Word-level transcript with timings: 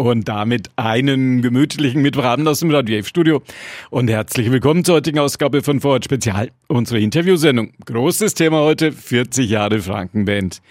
Und 0.00 0.28
damit 0.28 0.70
einen 0.76 1.42
gemütlichen 1.42 2.00
Mittwochabend 2.00 2.48
aus 2.48 2.60
dem 2.60 2.70
Radio 2.70 3.02
Studio 3.02 3.42
und 3.90 4.08
herzlich 4.08 4.50
willkommen 4.50 4.82
zur 4.82 4.94
heutigen 4.94 5.18
Ausgabe 5.18 5.62
von 5.62 5.82
Vorort 5.82 6.06
Spezial, 6.06 6.52
unsere 6.68 7.00
Interviewsendung. 7.00 7.74
Großes 7.84 8.32
Thema 8.32 8.60
heute, 8.60 8.92
40 8.92 9.50
Jahre 9.50 9.80
Frankenband. 9.80 10.62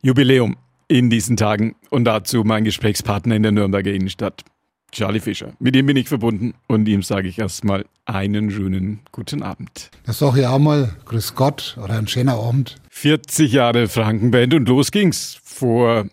Jubiläum 0.00 0.56
in 0.88 1.10
diesen 1.10 1.36
Tagen 1.36 1.76
und 1.90 2.06
dazu 2.06 2.42
mein 2.42 2.64
Gesprächspartner 2.64 3.36
in 3.36 3.42
der 3.42 3.52
Nürnberger 3.52 3.92
Innenstadt, 3.92 4.44
Charlie 4.92 5.20
Fischer. 5.20 5.52
Mit 5.58 5.76
ihm 5.76 5.84
bin 5.84 5.98
ich 5.98 6.08
verbunden 6.08 6.54
und 6.68 6.88
ihm 6.88 7.02
sage 7.02 7.28
ich 7.28 7.38
erstmal 7.38 7.84
einen 8.06 8.50
schönen 8.50 9.00
guten 9.12 9.42
Abend. 9.42 9.90
Das 10.06 10.20
sage 10.20 10.40
ich 10.40 10.46
auch 10.46 10.58
mal, 10.58 10.96
grüß 11.04 11.34
Gott 11.34 11.76
oder 11.84 11.98
ein 11.98 12.08
schöner 12.08 12.36
Abend. 12.36 12.76
40 12.88 13.52
Jahre 13.52 13.88
Frankenband 13.88 14.54
und 14.54 14.70
los 14.70 14.90
ging's 14.90 15.38
vor 15.44 16.06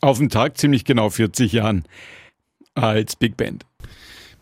auf 0.00 0.18
den 0.18 0.28
Tag 0.28 0.58
ziemlich 0.58 0.84
genau 0.84 1.10
40 1.10 1.52
Jahren 1.52 1.84
als 2.74 3.16
Big 3.16 3.36
Band. 3.36 3.64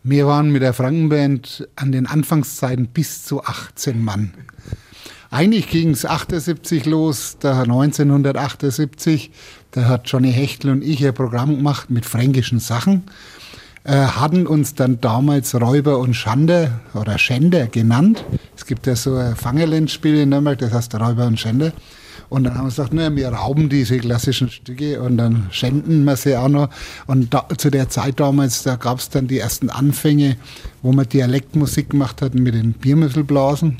Wir 0.03 0.27
waren 0.27 0.51
mit 0.51 0.61
der 0.61 0.73
Frankenband 0.73 1.67
an 1.75 1.91
den 1.91 2.07
Anfangszeiten 2.07 2.87
bis 2.87 3.23
zu 3.23 3.43
18 3.43 4.03
Mann. 4.03 4.33
Eigentlich 5.31 5.69
ging 5.69 5.91
es 5.91 6.05
78 6.05 6.85
los, 6.85 7.37
da 7.39 7.61
1978, 7.61 9.31
da 9.71 9.85
hat 9.85 10.07
Johnny 10.07 10.31
Hechtel 10.31 10.71
und 10.71 10.83
ich 10.83 11.03
ein 11.05 11.13
Programm 11.13 11.55
gemacht 11.55 11.89
mit 11.89 12.05
fränkischen 12.05 12.59
Sachen, 12.59 13.03
äh, 13.83 13.93
hatten 13.93 14.45
uns 14.45 14.75
dann 14.75 15.01
damals 15.01 15.55
Räuber 15.55 15.97
und 15.99 16.13
Schande 16.13 16.79
oder 16.93 17.17
Schänder 17.17 17.67
genannt. 17.67 18.23
Es 18.55 18.65
gibt 18.65 18.85
ja 18.85 18.95
so 18.95 19.15
ein 19.15 19.35
Fangerlandspiel 19.35 20.17
in 20.17 20.29
Nürnberg, 20.29 20.59
das 20.59 20.73
heißt 20.73 20.93
Räuber 20.95 21.25
und 21.25 21.39
Schänder. 21.39 21.71
Und 22.33 22.45
dann 22.45 22.55
haben 22.55 22.63
wir 22.63 22.69
gesagt, 22.69 22.93
ne, 22.93 23.15
wir 23.15 23.29
rauben 23.29 23.69
diese 23.69 23.99
klassischen 23.99 24.49
Stücke 24.49 24.99
und 24.99 25.17
dann 25.17 25.49
schänden 25.51 26.03
wir 26.03 26.15
sie 26.15 26.35
auch 26.35 26.49
noch. 26.49 26.69
Und 27.05 27.31
da, 27.31 27.45
zu 27.55 27.69
der 27.69 27.89
Zeit 27.89 28.19
damals, 28.19 28.63
da 28.63 28.75
gab 28.75 28.97
es 28.97 29.09
dann 29.09 29.27
die 29.27 29.37
ersten 29.37 29.69
Anfänge, 29.69 30.37
wo 30.81 30.91
man 30.93 31.07
Dialektmusik 31.07 31.91
gemacht 31.91 32.23
hat 32.23 32.33
mit 32.33 32.55
den 32.55 32.73
Biermüsselblasen. 32.73 33.77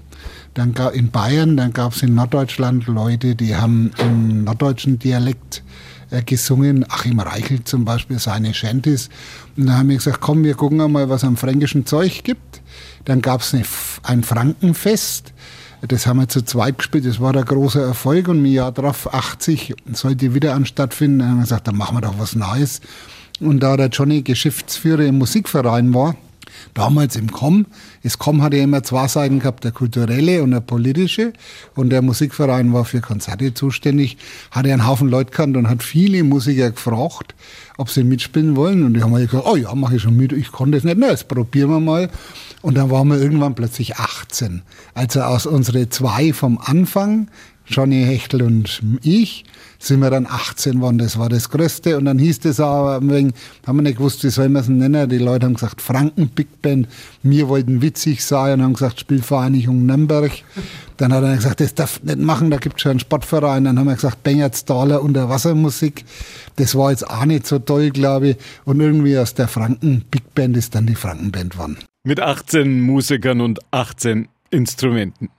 Dann 0.54 0.76
in 0.94 1.10
Bayern, 1.10 1.58
dann 1.58 1.74
gab 1.74 1.94
es 1.94 2.04
in 2.04 2.14
Norddeutschland 2.14 2.86
Leute, 2.86 3.34
die 3.34 3.56
haben 3.56 3.90
im 3.98 4.44
norddeutschen 4.44 5.00
Dialekt 5.00 5.64
äh, 6.12 6.22
gesungen, 6.22 6.86
Achim 6.88 7.20
Reichel 7.20 7.64
zum 7.64 7.86
Beispiel, 7.86 8.20
seine 8.20 8.54
Shanties. 8.54 9.10
Und 9.58 9.66
dann 9.66 9.80
haben 9.80 9.90
wir 9.90 9.96
gesagt, 9.96 10.22
komm, 10.22 10.44
wir 10.44 10.54
gucken 10.54 10.78
mal, 10.92 11.10
was 11.10 11.24
am 11.24 11.38
fränkischen 11.38 11.88
Zeug 11.88 12.24
gibt. 12.24 12.62
Dann 13.06 13.24
gab 13.24 13.42
es 13.42 13.56
ein 14.04 14.22
Frankenfest 14.22 15.33
das 15.88 16.08
haben 16.08 16.20
wir 16.20 16.30
zu 16.30 16.44
zweit 16.44 16.78
gespielt, 16.78 17.06
das 17.06 17.20
war 17.20 17.34
der 17.34 17.44
große 17.44 17.82
Erfolg 17.82 18.30
und 18.30 18.38
im 18.38 18.46
Jahr 18.46 18.72
drauf, 18.72 19.14
80, 19.14 19.76
sollte 19.92 20.34
wieder 20.34 20.54
an 20.54 20.66
stattfinden. 20.66 21.20
Dann 21.20 21.30
haben 21.30 21.38
wir 21.38 21.44
gesagt, 21.44 21.68
dann 21.68 21.78
machen 21.78 21.98
wir 21.98 22.02
doch 22.02 22.20
was 22.20 22.36
Neues. 22.36 22.80
Und 23.40 23.62
da 23.62 23.76
der 23.76 23.88
Johnny 23.88 24.22
Geschäftsführer 24.22 25.04
im 25.04 25.18
Musikverein 25.18 25.94
war, 25.94 26.16
damals 26.74 27.16
im 27.16 27.32
Com. 27.32 27.66
Das 28.04 28.18
Com 28.20 28.42
hatte 28.42 28.58
immer 28.58 28.84
zwei 28.84 29.08
Seiten 29.08 29.40
gehabt, 29.40 29.64
der 29.64 29.72
kulturelle 29.72 30.44
und 30.44 30.52
der 30.52 30.60
politische. 30.60 31.34
Und 31.76 31.90
der 31.90 32.02
Musikverein 32.02 32.74
war 32.74 32.86
für 32.86 33.02
Konzerte 33.02 33.54
zuständig. 33.54 34.18
Hatte 34.52 34.72
einen 34.72 34.88
Haufen 34.88 35.10
Leute 35.10 35.32
gekannt 35.32 35.58
und 35.58 35.70
hat 35.70 35.84
viele 35.84 36.24
Musiker 36.24 36.72
gefragt, 36.72 37.36
ob 37.78 37.90
sie 37.90 38.04
mitspielen 38.04 38.56
wollen. 38.56 38.84
Und 38.84 38.94
die 38.94 39.04
haben 39.04 39.14
gesagt, 39.14 39.46
oh 39.46 39.56
ja, 39.56 39.74
mache 39.76 39.96
ich 39.96 40.02
schon 40.02 40.16
mit. 40.16 40.34
Ich 40.34 40.52
konnte 40.52 40.78
es 40.78 40.84
nicht. 40.84 40.98
Na, 40.98 41.10
jetzt 41.10 41.28
probieren 41.28 41.70
wir 41.70 41.80
mal. 41.80 42.10
Und 42.62 42.76
dann 42.76 42.90
waren 42.90 43.10
wir 43.10 43.20
irgendwann 43.20 43.56
plötzlich 43.56 43.98
18. 43.98 44.62
Also 44.94 45.22
aus 45.22 45.46
unsere 45.46 45.90
zwei 45.90 46.32
vom 46.32 46.58
Anfang, 46.58 47.28
Johnny 47.66 48.04
Hechtel 48.04 48.42
und 48.42 48.82
ich, 49.04 49.46
sind 49.80 50.00
wir 50.00 50.10
dann 50.10 50.28
18 50.28 50.74
geworden. 50.74 50.98
Das 50.98 51.18
war 51.18 51.30
das 51.30 51.50
Größte. 51.50 51.98
Und 51.98 52.06
dann 52.06 52.20
hieß 52.20 52.42
das 52.42 52.60
aber, 52.60 53.02
wegen, 53.02 53.34
haben 53.66 53.78
wir 53.78 53.84
nicht 53.84 53.98
gewusst, 53.98 54.24
wie 54.24 54.30
soll 54.30 54.50
man 54.50 54.62
es 54.62 54.70
nennen. 54.70 55.10
Die 55.10 55.18
Leute 55.18 55.46
haben 55.46 55.56
gesagt, 55.56 55.82
Franken 55.82 56.30
Big 56.30 56.62
Band. 56.62 56.88
Wir 57.22 57.48
wollten 57.50 57.82
witzig 57.82 58.24
sein 58.24 58.60
und 58.60 58.64
haben 58.64 58.74
gesagt, 58.74 59.00
Spielvereinigung 59.00 59.86
Nürnberg. 59.86 60.32
Dann 60.98 61.14
hat 61.14 61.24
er 61.24 61.36
gesagt, 61.36 61.60
das 61.60 61.74
darf 61.74 62.02
nicht 62.04 62.20
machen, 62.20 62.52
da 62.52 62.58
gibt 62.58 62.78
es 62.78 62.82
schon 62.82 62.92
einen 62.92 63.00
Sportverein. 63.00 63.66
Dann 63.66 63.78
haben 63.78 63.88
wir 63.88 63.96
gesagt, 63.96 64.24
Bengertstaler 64.24 65.02
Unterwassermusik. 65.02 66.06
Das 66.56 66.76
war 66.76 66.92
jetzt 66.92 67.10
auch 67.10 67.26
nicht 67.26 67.48
so 67.48 67.60
toll, 67.60 67.90
glaube 67.90 68.30
ich. 68.30 68.38
Und 68.66 68.80
irgendwie 68.80 69.18
aus 69.18 69.34
der 69.34 69.48
Franken 69.48 70.06
Big 70.10 70.34
Band 70.34 70.56
ist 70.56 70.76
dann 70.76 70.86
die 70.86 70.96
Frankenband 70.96 71.54
geworden. 71.54 71.78
Mit 72.04 72.20
18 72.20 72.82
Musikern 72.82 73.42
und 73.42 73.60
18 73.72 74.28
Instrumenten. 74.50 75.30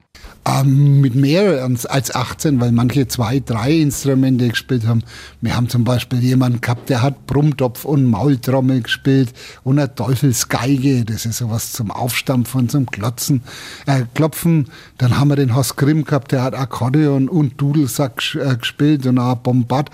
Ähm, 0.47 1.01
mit 1.01 1.15
mehr 1.15 1.63
als 1.63 2.15
18, 2.15 2.61
weil 2.61 2.71
manche 2.71 3.09
zwei, 3.09 3.41
drei 3.41 3.73
Instrumente 3.79 4.47
gespielt 4.49 4.87
haben. 4.87 5.03
Wir 5.41 5.57
haben 5.57 5.71
zum 5.71 5.85
Beispiel 5.85 6.19
jemanden 6.19 6.61
gehabt, 6.61 6.91
der 6.91 7.01
hat 7.01 7.27
Brummtopf 7.27 7.87
und 7.87 8.05
Maultrommel 8.05 8.83
gespielt 8.83 9.33
und 9.63 9.79
eine 9.79 9.95
Teufelsgeige, 9.95 11.07
das 11.07 11.25
ist 11.25 11.39
sowas 11.39 11.73
zum 11.73 11.91
Aufstampfen, 11.91 12.69
zum 12.69 12.85
Klotzen, 12.85 13.43
äh, 13.87 14.03
Klopfen. 14.13 14.69
Dann 14.99 15.19
haben 15.19 15.29
wir 15.29 15.37
den 15.37 15.55
Horst 15.55 15.79
Grimm 15.79 16.05
gehabt, 16.05 16.33
der 16.33 16.43
hat 16.43 16.55
Akkordeon 16.55 17.31
und 17.31 17.59
Dudelsack 17.59 18.35
äh, 18.35 18.57
gespielt 18.57 19.07
und 19.07 19.19
auch 19.19 19.37
Bombard. 19.37 19.91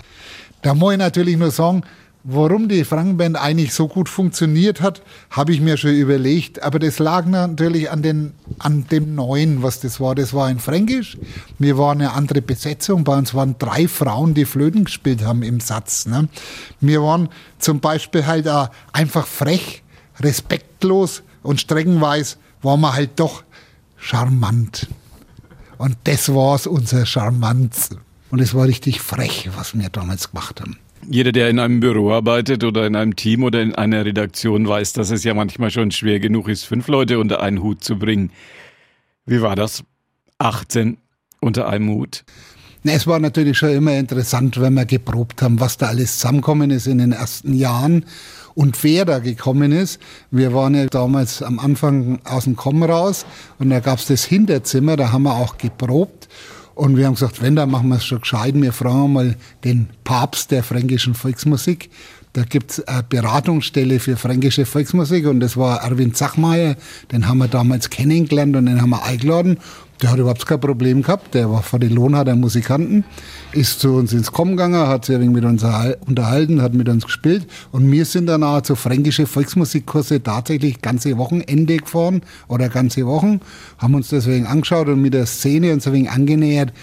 Da 0.63 0.73
muss 0.73 0.91
ich 0.91 0.99
natürlich 0.99 1.37
nur 1.37 1.51
sagen, 1.51 1.83
Warum 2.23 2.69
die 2.69 2.83
Frankenband 2.83 3.35
eigentlich 3.35 3.73
so 3.73 3.87
gut 3.87 4.07
funktioniert 4.07 4.79
hat, 4.79 5.01
habe 5.31 5.53
ich 5.53 5.59
mir 5.59 5.75
schon 5.75 5.95
überlegt. 5.95 6.61
Aber 6.61 6.77
das 6.77 6.99
lag 6.99 7.25
natürlich 7.25 7.89
an, 7.89 8.03
den, 8.03 8.33
an 8.59 8.85
dem 8.91 9.15
Neuen, 9.15 9.63
was 9.63 9.79
das 9.79 9.99
war. 9.99 10.13
Das 10.13 10.31
war 10.31 10.49
in 10.51 10.59
Fränkisch. 10.59 11.17
Wir 11.57 11.79
waren 11.79 11.99
eine 11.99 12.13
andere 12.13 12.43
Besetzung. 12.43 13.03
Bei 13.03 13.17
uns 13.17 13.33
waren 13.33 13.55
drei 13.57 13.87
Frauen, 13.87 14.35
die 14.35 14.45
Flöten 14.45 14.83
gespielt 14.85 15.23
haben 15.23 15.41
im 15.41 15.59
Satz. 15.59 16.05
Ne? 16.05 16.27
Wir 16.79 17.01
waren 17.01 17.29
zum 17.57 17.79
Beispiel 17.79 18.27
halt 18.27 18.47
auch 18.47 18.69
einfach 18.93 19.25
frech, 19.25 19.81
respektlos 20.19 21.23
und 21.41 21.59
streckenweise 21.59 22.35
waren 22.61 22.81
wir 22.81 22.93
halt 22.93 23.19
doch 23.19 23.43
charmant. 23.97 24.87
Und 25.79 25.97
das 26.03 26.29
war 26.29 26.59
unser 26.67 27.07
Charmanz. 27.07 27.89
Und 28.29 28.39
es 28.39 28.53
war 28.53 28.65
richtig 28.65 29.01
frech, 29.01 29.49
was 29.55 29.75
wir 29.75 29.89
damals 29.89 30.29
gemacht 30.29 30.61
haben. 30.61 30.77
Jeder, 31.09 31.31
der 31.31 31.49
in 31.49 31.59
einem 31.59 31.79
Büro 31.79 32.11
arbeitet 32.11 32.63
oder 32.63 32.85
in 32.85 32.95
einem 32.95 33.15
Team 33.15 33.43
oder 33.43 33.61
in 33.61 33.73
einer 33.75 34.05
Redaktion, 34.05 34.67
weiß, 34.67 34.93
dass 34.93 35.11
es 35.11 35.23
ja 35.23 35.33
manchmal 35.33 35.71
schon 35.71 35.91
schwer 35.91 36.19
genug 36.19 36.47
ist, 36.47 36.63
fünf 36.63 36.87
Leute 36.87 37.19
unter 37.19 37.41
einen 37.41 37.61
Hut 37.63 37.83
zu 37.83 37.97
bringen. 37.97 38.31
Wie 39.25 39.41
war 39.41 39.55
das? 39.55 39.83
18 40.37 40.97
unter 41.39 41.67
einem 41.67 41.89
Hut. 41.89 42.23
Es 42.83 43.05
war 43.05 43.19
natürlich 43.19 43.57
schon 43.57 43.69
immer 43.69 43.95
interessant, 43.95 44.59
wenn 44.59 44.73
wir 44.73 44.85
geprobt 44.85 45.41
haben, 45.43 45.59
was 45.59 45.77
da 45.77 45.87
alles 45.87 46.17
zusammengekommen 46.17 46.71
ist 46.71 46.87
in 46.87 46.97
den 46.97 47.11
ersten 47.11 47.53
Jahren 47.53 48.05
und 48.55 48.83
wer 48.83 49.05
da 49.05 49.19
gekommen 49.19 49.71
ist. 49.71 49.99
Wir 50.31 50.53
waren 50.53 50.73
ja 50.73 50.87
damals 50.87 51.43
am 51.43 51.59
Anfang 51.59 52.19
aus 52.23 52.45
dem 52.45 52.55
Komm 52.55 52.81
raus 52.81 53.25
und 53.59 53.69
da 53.69 53.79
gab 53.81 53.99
es 53.99 54.07
das 54.07 54.25
Hinterzimmer, 54.25 54.97
da 54.97 55.11
haben 55.11 55.23
wir 55.23 55.35
auch 55.35 55.57
geprobt. 55.57 56.27
Und 56.75 56.97
wir 56.97 57.05
haben 57.05 57.15
gesagt, 57.15 57.41
wenn, 57.41 57.55
dann 57.55 57.69
machen 57.69 57.89
wir 57.89 57.97
es 57.97 58.05
schon 58.05 58.21
gescheit. 58.21 58.53
Wir 58.55 58.73
fragen 58.73 59.13
mal 59.13 59.35
den 59.63 59.87
Papst 60.03 60.51
der 60.51 60.63
fränkischen 60.63 61.13
Volksmusik. 61.13 61.89
Da 62.33 62.43
gibt 62.43 62.71
es 62.71 62.87
eine 62.87 63.03
Beratungsstelle 63.03 63.99
für 63.99 64.15
fränkische 64.15 64.65
Volksmusik 64.65 65.27
und 65.27 65.41
das 65.41 65.57
war 65.57 65.81
Erwin 65.81 66.13
Zachmeier. 66.13 66.77
Den 67.11 67.27
haben 67.27 67.39
wir 67.39 67.49
damals 67.49 67.89
kennengelernt 67.89 68.55
und 68.55 68.67
den 68.67 68.81
haben 68.81 68.91
wir 68.91 69.03
eingeladen. 69.03 69.57
Der 70.01 70.11
hat 70.11 70.17
überhaupt 70.17 70.45
kein 70.47 70.59
Problem 70.59 71.03
gehabt. 71.03 71.35
Der 71.35 71.51
war 71.51 71.61
vor 71.61 71.77
den 71.77 71.91
Lohnharder 71.91 72.35
Musikanten, 72.35 73.03
ist 73.51 73.79
zu 73.81 73.93
uns 73.93 74.13
ins 74.13 74.31
Kommen 74.31 74.51
gegangen, 74.51 74.87
hat 74.87 75.05
sich 75.05 75.19
mit 75.19 75.45
uns 75.45 75.63
unterhalten, 76.07 76.61
hat 76.61 76.73
mit 76.73 76.89
uns 76.89 77.05
gespielt. 77.05 77.47
Und 77.71 77.91
wir 77.91 78.05
sind 78.05 78.25
dann 78.25 78.43
auch 78.43 78.61
zu 78.61 78.75
fränkische 78.75 79.27
Volksmusikkurse 79.27 80.23
tatsächlich 80.23 80.81
ganze 80.81 81.17
Wochenende 81.19 81.77
gefahren 81.77 82.21
oder 82.47 82.67
ganze 82.67 83.05
Wochen, 83.05 83.41
haben 83.77 83.93
uns 83.93 84.09
deswegen 84.09 84.47
angeschaut 84.47 84.87
und 84.87 85.01
mit 85.01 85.13
der 85.13 85.27
Szene 85.27 85.71
uns 85.71 85.85
ein 85.85 85.93
wenig 85.93 86.09
angenähert. 86.09 86.73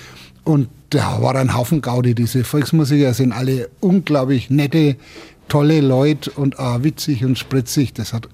Und 0.44 0.68
da 0.90 1.20
war 1.20 1.34
ein 1.34 1.54
Haufen 1.56 1.82
Gaudi. 1.82 2.14
Diese 2.14 2.44
Volksmusiker 2.44 3.12
sind 3.14 3.32
alle 3.32 3.68
unglaublich 3.80 4.48
nette, 4.48 4.96
tolle 5.48 5.80
Leute 5.80 6.30
und 6.30 6.58
auch 6.60 6.84
witzig 6.84 7.24
und 7.24 7.36
spritzig. 7.36 7.94
Das 7.94 8.12
hat 8.12 8.28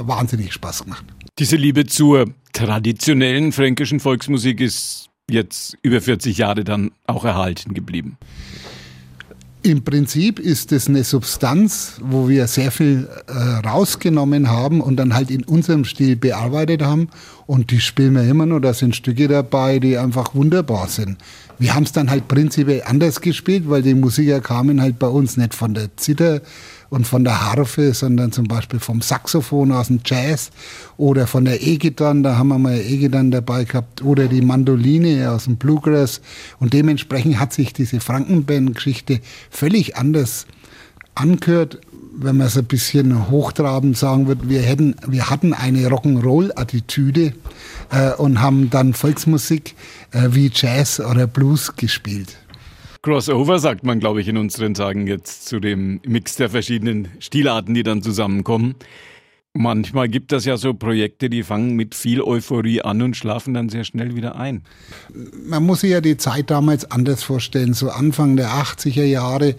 wahnsinnig 0.00 0.54
Spaß 0.54 0.84
gemacht. 0.84 1.04
Diese 1.40 1.56
Liebe 1.56 1.84
zur 1.86 2.26
traditionellen 2.52 3.50
fränkischen 3.50 3.98
Volksmusik 3.98 4.60
ist 4.60 5.08
jetzt 5.28 5.76
über 5.82 6.00
40 6.00 6.38
Jahre 6.38 6.62
dann 6.62 6.92
auch 7.08 7.24
erhalten 7.24 7.74
geblieben. 7.74 8.18
Im 9.64 9.82
Prinzip 9.82 10.38
ist 10.38 10.70
es 10.70 10.88
eine 10.88 11.02
Substanz, 11.02 11.94
wo 12.02 12.28
wir 12.28 12.46
sehr 12.46 12.70
viel 12.70 13.08
äh, 13.26 13.66
rausgenommen 13.66 14.48
haben 14.48 14.80
und 14.80 14.94
dann 14.96 15.14
halt 15.14 15.32
in 15.32 15.42
unserem 15.42 15.84
Stil 15.84 16.14
bearbeitet 16.14 16.82
haben. 16.82 17.08
Und 17.46 17.72
die 17.72 17.80
spielen 17.80 18.14
wir 18.14 18.22
immer 18.22 18.46
noch. 18.46 18.60
Da 18.60 18.72
sind 18.72 18.94
Stücke 18.94 19.26
dabei, 19.26 19.80
die 19.80 19.98
einfach 19.98 20.36
wunderbar 20.36 20.86
sind. 20.88 21.16
Wir 21.58 21.74
haben 21.74 21.84
es 21.84 21.92
dann 21.92 22.10
halt 22.10 22.28
prinzipiell 22.28 22.82
anders 22.84 23.20
gespielt, 23.20 23.64
weil 23.66 23.82
die 23.82 23.94
Musiker 23.94 24.40
kamen 24.40 24.80
halt 24.80 25.00
bei 25.00 25.08
uns 25.08 25.36
nicht 25.36 25.54
von 25.54 25.74
der 25.74 25.96
Zither 25.96 26.42
und 26.94 27.08
von 27.08 27.24
der 27.24 27.50
Harfe, 27.50 27.92
sondern 27.92 28.30
zum 28.30 28.46
Beispiel 28.46 28.78
vom 28.78 29.00
Saxophon 29.00 29.72
aus 29.72 29.88
dem 29.88 29.98
Jazz 30.04 30.52
oder 30.96 31.26
von 31.26 31.44
der 31.44 31.60
E-Gitarre, 31.60 32.22
da 32.22 32.36
haben 32.36 32.48
wir 32.48 32.58
mal 32.58 32.78
E-Gitarre 32.78 33.30
dabei 33.30 33.64
gehabt, 33.64 34.02
oder 34.02 34.28
die 34.28 34.42
Mandoline 34.42 35.28
aus 35.32 35.44
dem 35.44 35.56
Bluegrass. 35.56 36.20
Und 36.60 36.72
dementsprechend 36.72 37.40
hat 37.40 37.52
sich 37.52 37.72
diese 37.72 37.98
Frankenband-Geschichte 37.98 39.18
völlig 39.50 39.96
anders 39.96 40.46
angehört. 41.16 41.80
wenn 42.16 42.36
man 42.36 42.46
es 42.46 42.56
ein 42.56 42.66
bisschen 42.66 43.28
hochtrabend 43.28 43.98
sagen 43.98 44.28
wird, 44.28 44.48
wir, 44.48 44.62
hätten, 44.62 44.94
wir 45.08 45.30
hatten 45.30 45.52
eine 45.52 45.88
Rock'n'Roll-Attitüde 45.88 47.32
äh, 47.90 48.12
und 48.12 48.40
haben 48.40 48.70
dann 48.70 48.94
Volksmusik 48.94 49.74
äh, 50.12 50.28
wie 50.30 50.48
Jazz 50.54 51.00
oder 51.00 51.26
Blues 51.26 51.74
gespielt. 51.74 52.36
Crossover 53.04 53.58
sagt 53.58 53.84
man, 53.84 54.00
glaube 54.00 54.22
ich, 54.22 54.28
in 54.28 54.38
unseren 54.38 54.72
Tagen 54.72 55.06
jetzt 55.06 55.44
zu 55.44 55.60
dem 55.60 56.00
Mix 56.06 56.36
der 56.36 56.48
verschiedenen 56.48 57.08
Stilarten, 57.18 57.74
die 57.74 57.82
dann 57.82 58.00
zusammenkommen. 58.00 58.76
Manchmal 59.52 60.08
gibt 60.08 60.32
es 60.32 60.46
ja 60.46 60.56
so 60.56 60.72
Projekte, 60.72 61.28
die 61.28 61.42
fangen 61.42 61.76
mit 61.76 61.94
viel 61.94 62.22
Euphorie 62.22 62.80
an 62.80 63.02
und 63.02 63.14
schlafen 63.14 63.52
dann 63.52 63.68
sehr 63.68 63.84
schnell 63.84 64.16
wieder 64.16 64.36
ein. 64.36 64.62
Man 65.34 65.64
muss 65.64 65.82
sich 65.82 65.90
ja 65.90 66.00
die 66.00 66.16
Zeit 66.16 66.50
damals 66.50 66.90
anders 66.90 67.22
vorstellen. 67.22 67.74
So 67.74 67.90
Anfang 67.90 68.36
der 68.36 68.48
80er 68.48 69.04
Jahre 69.04 69.54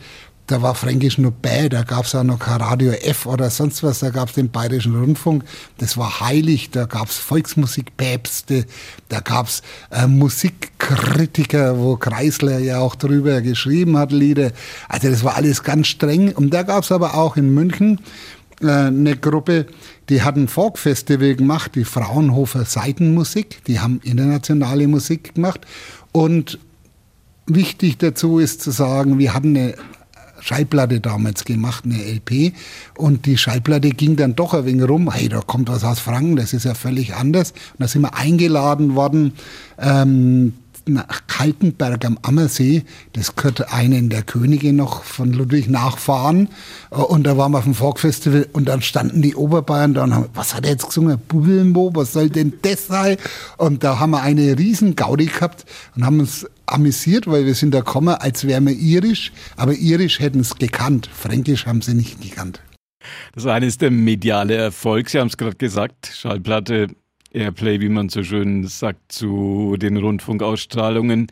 da 0.47 0.62
war 0.62 0.75
Fränkisch 0.75 1.18
nur 1.18 1.31
bäh, 1.31 1.69
da 1.69 1.83
gab 1.83 2.06
es 2.06 2.15
auch 2.15 2.24
noch 2.24 2.39
kein 2.39 2.62
Radio 2.62 2.92
F 2.92 3.25
oder 3.25 3.50
sonst 3.50 3.83
was, 3.83 4.00
da 4.00 4.09
gab 4.09 4.30
es 4.30 4.36
den 4.36 4.50
Bayerischen 4.50 4.95
Rundfunk, 4.95 5.44
das 5.77 5.97
war 5.97 6.19
heilig, 6.19 6.69
da 6.71 6.86
gab 6.86 7.09
es 7.09 7.18
Volksmusikpäpste, 7.18 8.65
da 9.09 9.19
gab 9.21 9.47
es 9.47 9.63
äh, 9.92 10.07
Musikkritiker, 10.07 11.80
wo 11.80 11.97
Kreisler 11.97 12.59
ja 12.59 12.80
auch 12.80 12.95
drüber 12.95 13.42
geschrieben 13.42 13.97
hat, 13.97 14.12
Lieder. 14.12 14.51
Also 14.88 15.09
das 15.09 15.24
war 15.24 15.36
alles 15.36 15.63
ganz 15.63 15.88
streng. 15.88 16.31
Und 16.33 16.53
da 16.53 16.63
gab 16.63 16.83
es 16.83 16.92
aber 16.92 17.15
auch 17.15 17.38
in 17.38 17.53
München 17.53 18.01
äh, 18.62 18.68
eine 18.68 19.18
Gruppe, 19.18 19.65
die 20.09 20.21
hatten 20.21 20.47
Folkfestival 20.47 21.36
gemacht, 21.36 21.75
die 21.75 21.86
Fraunhofer 21.86 22.65
Seitenmusik, 22.65 23.63
die 23.65 23.80
haben 23.80 24.00
internationale 24.03 24.88
Musik 24.88 25.36
gemacht 25.36 25.62
und 26.12 26.59
Wichtig 27.47 28.00
dazu 28.00 28.39
ist 28.39 28.62
zu 28.62 28.71
sagen, 28.71 29.19
wir 29.19 29.36
hatten 29.36 29.56
eine 29.56 29.75
Schallplatte 30.45 31.00
damals 31.00 31.44
gemacht, 31.44 31.86
eine 31.86 31.97
LP. 31.97 32.53
Und 32.97 33.25
die 33.25 33.38
Schallplatte 33.38 33.89
ging 33.89 34.15
dann 34.15 34.36
doch 34.36 34.53
ein 34.53 34.65
wenig 34.65 34.88
rum. 34.88 35.12
Hey, 35.12 35.27
da 35.27 35.42
kommt 35.42 35.69
was 35.69 35.83
aus 35.83 36.00
Franken, 36.00 36.36
das 36.36 36.53
ist 36.53 36.65
ja 36.65 36.75
völlig 36.75 37.15
anders. 37.15 37.51
Und 37.51 37.80
da 37.80 37.88
sind 37.88 38.03
wir 38.03 38.15
eingeladen 38.15 38.94
worden, 38.94 39.33
ähm, 39.80 40.53
nach 40.88 41.25
Kaltenberg 41.25 42.06
am 42.06 42.19
Ammersee. 42.21 42.83
Das 43.13 43.36
gehört 43.36 43.74
einen 43.74 44.09
der 44.09 44.21
Könige 44.21 44.71
noch 44.71 45.03
von 45.03 45.33
Ludwig 45.33 45.68
nachfahren. 45.68 46.50
Und 46.92 47.25
da 47.25 47.38
waren 47.38 47.53
wir 47.53 47.57
auf 47.57 47.63
dem 47.63 47.74
Folkfestival 47.74 48.47
und 48.53 48.68
dann 48.68 48.83
standen 48.83 49.24
die 49.24 49.33
Oberbayern 49.33 49.95
da 49.95 50.03
und 50.03 50.13
haben, 50.13 50.25
was 50.36 50.53
hat 50.53 50.65
er 50.65 50.74
jetzt 50.74 50.86
gesungen? 50.86 51.18
Bubbelmo, 51.27 51.89
was 51.95 52.13
soll 52.13 52.30
denn 52.30 52.53
das 52.62 52.86
sein? 52.86 53.18
Und 53.57 53.83
da 53.83 53.97
haben 53.97 54.12
wir 54.12 54.21
eine 54.21 54.59
riesen 54.59 54.95
Gaudi 54.95 55.25
gehabt 55.25 55.65
und 55.95 56.06
haben 56.06 56.19
uns 56.19 56.45
amüsiert, 56.68 57.28
weil 57.28 57.46
wir 57.46 57.56
sind 57.56 57.74
da 57.74 57.80
gekommen, 57.80 58.16
als 58.16 58.48
wären 58.48 58.68
wir 58.68 58.74
irisch, 58.74 59.32
aber 59.56 59.74
irisch 59.74 60.20
hätten 60.20 60.40
es 60.40 60.56
gekannt, 60.56 61.10
fränkisch 61.12 61.66
haben 61.66 61.82
sie 61.82 61.94
nicht 61.94 62.22
gekannt. 62.22 62.62
Das 63.34 63.46
eine 63.46 63.66
ist 63.66 63.82
der 63.82 63.92
mediale 63.92 64.56
Erfolg, 64.56 65.10
Sie 65.10 65.20
haben 65.20 65.28
es 65.28 65.38
gerade 65.38 65.56
gesagt, 65.56 66.12
Schallplatte, 66.14 66.88
Airplay, 67.32 67.80
wie 67.82 67.90
man 67.90 68.10
so 68.10 68.24
schön 68.24 68.66
sagt, 68.66 69.12
zu 69.12 69.76
den 69.78 69.98
Rundfunkausstrahlungen. 69.98 71.28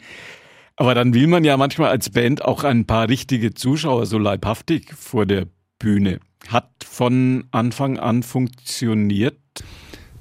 Aber 0.75 0.95
dann 0.95 1.13
will 1.13 1.27
man 1.27 1.43
ja 1.43 1.55
manchmal 1.55 1.89
als 1.89 2.09
Band 2.09 2.43
auch 2.43 2.63
ein 2.63 2.85
paar 2.85 3.07
richtige 3.07 3.53
Zuschauer 3.53 4.05
so 4.05 4.17
leibhaftig 4.17 4.93
vor 4.93 5.25
der 5.25 5.47
Bühne. 5.79 6.19
Hat 6.47 6.69
von 6.83 7.45
Anfang 7.51 7.99
an 7.99 8.23
funktioniert. 8.23 9.37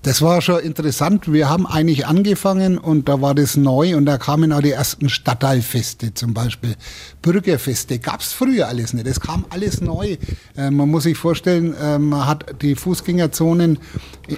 Das 0.02 0.20
war 0.20 0.42
schon 0.42 0.58
interessant. 0.58 1.32
Wir 1.32 1.48
haben 1.48 1.64
eigentlich 1.64 2.06
angefangen 2.08 2.76
und 2.76 3.08
da 3.08 3.20
war 3.20 3.36
das 3.36 3.56
neu 3.56 3.96
und 3.96 4.04
da 4.04 4.18
kamen 4.18 4.52
auch 4.52 4.60
die 4.60 4.72
ersten 4.72 5.08
Stadtteilfeste 5.08 6.12
zum 6.12 6.34
Beispiel. 6.34 6.74
Bürgerfeste 7.22 8.00
gab's 8.00 8.32
früher 8.32 8.66
alles 8.66 8.94
nicht. 8.94 9.06
Das 9.06 9.20
kam 9.20 9.44
alles 9.50 9.80
neu. 9.80 10.16
Äh, 10.56 10.72
man 10.72 10.88
muss 10.88 11.04
sich 11.04 11.16
vorstellen, 11.16 11.72
äh, 11.74 12.00
man 12.00 12.26
hat 12.26 12.62
die 12.62 12.74
Fußgängerzonen 12.74 13.78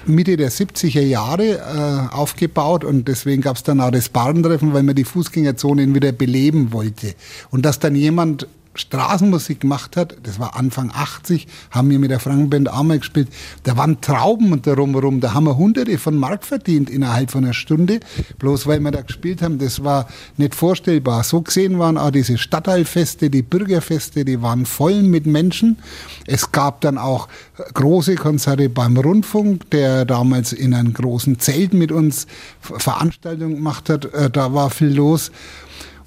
Mitte 0.05 0.37
der 0.37 0.53
70er 0.53 1.01
Jahre 1.01 2.11
äh, 2.11 2.15
aufgebaut 2.15 2.85
und 2.85 3.09
deswegen 3.09 3.41
gab's 3.41 3.63
dann 3.63 3.81
auch 3.81 3.91
das 3.91 4.11
Barentreffen, 4.11 4.75
weil 4.75 4.83
man 4.83 4.95
die 4.95 5.05
Fußgängerzonen 5.05 5.95
wieder 5.95 6.13
beleben 6.13 6.73
wollte. 6.73 7.15
Und 7.51 7.65
dass 7.65 7.79
dann 7.79 7.95
jemand 7.95 8.49
Straßenmusik 8.75 9.61
gemacht 9.61 9.97
hat, 9.97 10.17
das 10.23 10.39
war 10.39 10.57
Anfang 10.57 10.91
80, 10.93 11.47
haben 11.71 11.91
wir 11.91 11.99
mit 11.99 12.11
der 12.11 12.21
Frankenband 12.21 12.69
einmal 12.69 12.99
gespielt, 12.99 13.29
da 13.63 13.77
waren 13.77 14.01
Trauben 14.01 14.53
und 14.53 14.67
darum 14.67 14.95
rum, 14.95 15.21
da 15.21 15.35
haben 15.35 15.45
wir 15.45 15.57
hunderte 15.57 15.99
von 15.99 16.17
Mark 16.17 16.45
verdient 16.45 16.91
innerhalb 16.91 17.31
von 17.31 17.45
einer 17.45 17.55
Stunde, 17.55 18.01
bloß 18.39 18.67
weil 18.67 18.81
wir 18.81 18.91
da 18.91 19.03
gespielt 19.03 19.43
haben, 19.43 19.59
das 19.59 19.85
war 19.85 20.09
nicht 20.37 20.55
vorstellbar. 20.55 21.25
So 21.25 21.43
gesehen 21.43 21.79
waren 21.79 21.99
auch 21.99 22.11
diese 22.11 22.39
Stadtteilfeste, 22.39 23.31
die 23.31 23.43
Bürgerfeste, 23.43 24.25
die 24.25 24.43
waren 24.43 24.67
voll 24.67 25.03
mit 25.03 25.27
Menschen. 25.27 25.79
Es 26.27 26.53
gab 26.53 26.81
dann 26.81 26.99
auch 26.99 27.29
große 27.75 28.17
Konzerte 28.17 28.69
beim 28.69 28.97
Rundfunk, 28.97 29.71
der 29.71 30.05
damals 30.05 30.53
in 30.53 30.75
einem 30.75 30.95
großen 30.95 31.39
Zelt 31.39 31.75
mit 31.75 31.93
uns 31.93 32.27
Veranstaltungen 32.61 33.57
gemacht 33.57 33.89
hat, 33.89 34.07
äh, 34.07 34.31
da 34.31 34.53
war 34.53 34.71
viel 34.71 34.95
los. 34.95 35.31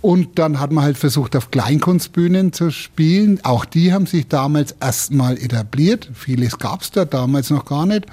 Und 0.08 0.40
dann 0.40 0.62
hat 0.62 0.72
man 0.72 0.86
halt 0.86 0.98
versucht, 0.98 1.36
auf 1.36 1.52
Kleinkunstbühnen 1.52 2.54
zu 2.54 2.72
spielen. 2.72 3.42
Auch 3.44 3.66
die 3.66 3.92
haben 3.92 4.06
sich 4.06 4.30
damals 4.30 4.74
erstmal 4.80 5.38
etabliert. 5.38 6.10
Vieles 6.14 6.60
gab 6.60 6.82
es 6.82 6.92
da 6.92 7.04
damals 7.04 7.50
noch 7.50 7.66
gar 7.66 7.86
nicht. 7.86 8.06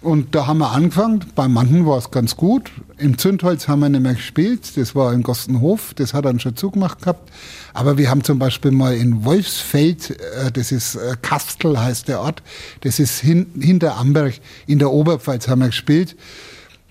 Und 0.00 0.34
da 0.34 0.46
haben 0.46 0.56
wir 0.56 0.70
angefangen. 0.70 1.26
Bei 1.34 1.46
manchen 1.46 1.84
war 1.84 1.98
es 1.98 2.10
ganz 2.10 2.34
gut. 2.34 2.70
Im 2.96 3.18
Zündholz 3.18 3.68
haben 3.68 3.80
wir 3.80 3.90
nicht 3.90 4.00
mehr 4.00 4.14
gespielt. 4.14 4.74
Das 4.78 4.94
war 4.94 5.12
in 5.12 5.22
Gostenhof. 5.22 5.92
Das 5.92 6.14
hat 6.14 6.24
dann 6.24 6.40
schon 6.40 6.56
zugemacht 6.56 7.02
gehabt. 7.02 7.30
Aber 7.74 7.98
wir 7.98 8.08
haben 8.08 8.24
zum 8.24 8.38
Beispiel 8.38 8.70
mal 8.70 8.96
in 8.96 9.26
Wolfsfeld, 9.26 10.12
äh, 10.12 10.50
das 10.50 10.72
ist 10.72 10.94
äh, 10.94 11.14
Kastel 11.20 11.78
heißt 11.78 12.08
der 12.08 12.22
Ort, 12.22 12.42
das 12.80 12.98
ist 12.98 13.18
hin, 13.18 13.48
hinter 13.60 13.98
Amberg 13.98 14.40
in 14.66 14.78
der 14.78 14.90
Oberpfalz 14.90 15.46
haben 15.46 15.60
wir 15.60 15.66
gespielt. 15.66 16.16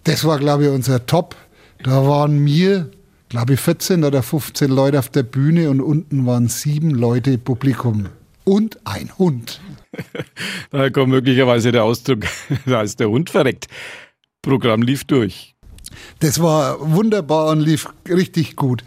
Das 0.04 0.26
war, 0.26 0.38
glaube 0.38 0.66
ich, 0.66 0.70
unser 0.70 1.08
Top. 1.08 1.36
Da 1.82 2.08
waren 2.08 2.46
wir 2.46 2.92
glaube 3.30 3.54
ich, 3.54 3.60
14 3.60 4.04
oder 4.04 4.24
15 4.24 4.70
Leute 4.70 5.00
auf 5.00 5.10
der 5.10 5.24
Bühne 5.24 5.70
und 5.70 5.82
unten 5.82 6.26
waren 6.26 6.48
sieben 6.48 6.92
Leute 6.92 7.38
Publikum 7.38 8.08
und 8.44 8.80
ein 8.86 9.12
Hund. 9.18 9.60
da 10.72 10.90
kommt 10.90 11.10
möglicherweise 11.10 11.72
der 11.72 11.84
Ausdruck, 11.84 12.20
da 12.66 12.82
ist 12.82 13.00
der 13.00 13.10
Hund 13.10 13.30
verreckt. 13.30 13.68
Programm 14.42 14.82
lief 14.82 15.04
durch. 15.04 15.54
Das 16.20 16.42
war 16.42 16.78
wunderbar 16.80 17.48
und 17.52 17.60
lief 17.60 17.88
richtig 18.08 18.56
gut. 18.56 18.84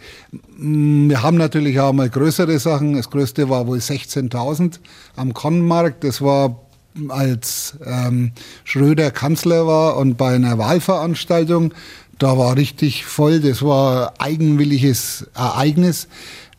Wir 0.57 1.23
haben 1.23 1.37
natürlich 1.37 1.79
auch 1.79 1.93
mal 1.93 2.09
größere 2.09 2.57
Sachen. 2.59 2.93
Das 2.93 3.09
größte 3.09 3.49
war 3.49 3.67
wohl 3.67 3.79
16.000 3.79 4.79
am 5.15 5.33
Konnenmarkt. 5.33 6.03
Das 6.03 6.21
war 6.21 6.61
als 7.09 7.77
ähm, 7.85 8.31
Schröder 8.63 9.11
Kanzler 9.11 9.65
war 9.65 9.97
und 9.97 10.17
bei 10.17 10.35
einer 10.35 10.57
Wahlveranstaltung. 10.57 11.73
Da 12.21 12.37
war 12.37 12.55
richtig 12.55 13.03
voll, 13.03 13.39
das 13.39 13.63
war 13.63 14.13
eigenwilliges 14.19 15.25
Ereignis. 15.33 16.07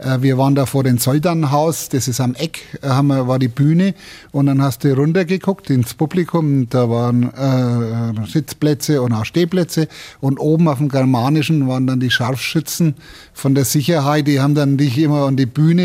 Äh, 0.02 0.22
wir 0.22 0.38
waren 0.38 0.54
da 0.54 0.66
vor 0.66 0.84
dem 0.84 0.98
Soldernhaus, 0.98 1.88
das 1.88 2.08
ist 2.08 2.20
am 2.20 2.34
Eck, 2.34 2.78
äh, 2.82 2.88
haben 2.88 3.08
wir, 3.08 3.28
war 3.28 3.38
die 3.38 3.48
Bühne 3.48 3.94
und 4.32 4.46
dann 4.46 4.62
hast 4.62 4.84
du 4.84 4.94
runtergeguckt 4.94 5.70
ins 5.70 5.94
Publikum, 5.94 6.68
da 6.68 6.90
waren 6.90 7.32
äh, 7.32 8.26
Sitzplätze 8.26 9.02
und 9.02 9.12
auch 9.12 9.24
Stehplätze 9.24 9.88
und 10.20 10.38
oben 10.38 10.68
auf 10.68 10.78
dem 10.78 10.88
Germanischen 10.88 11.68
waren 11.68 11.86
dann 11.86 12.00
die 12.00 12.10
Scharfschützen 12.10 12.94
von 13.32 13.54
der 13.54 13.64
Sicherheit, 13.64 14.26
die 14.26 14.40
haben 14.40 14.54
dann 14.54 14.76
dich 14.76 14.98
immer 14.98 15.26
an 15.26 15.36
die 15.36 15.46
Bühne 15.46 15.82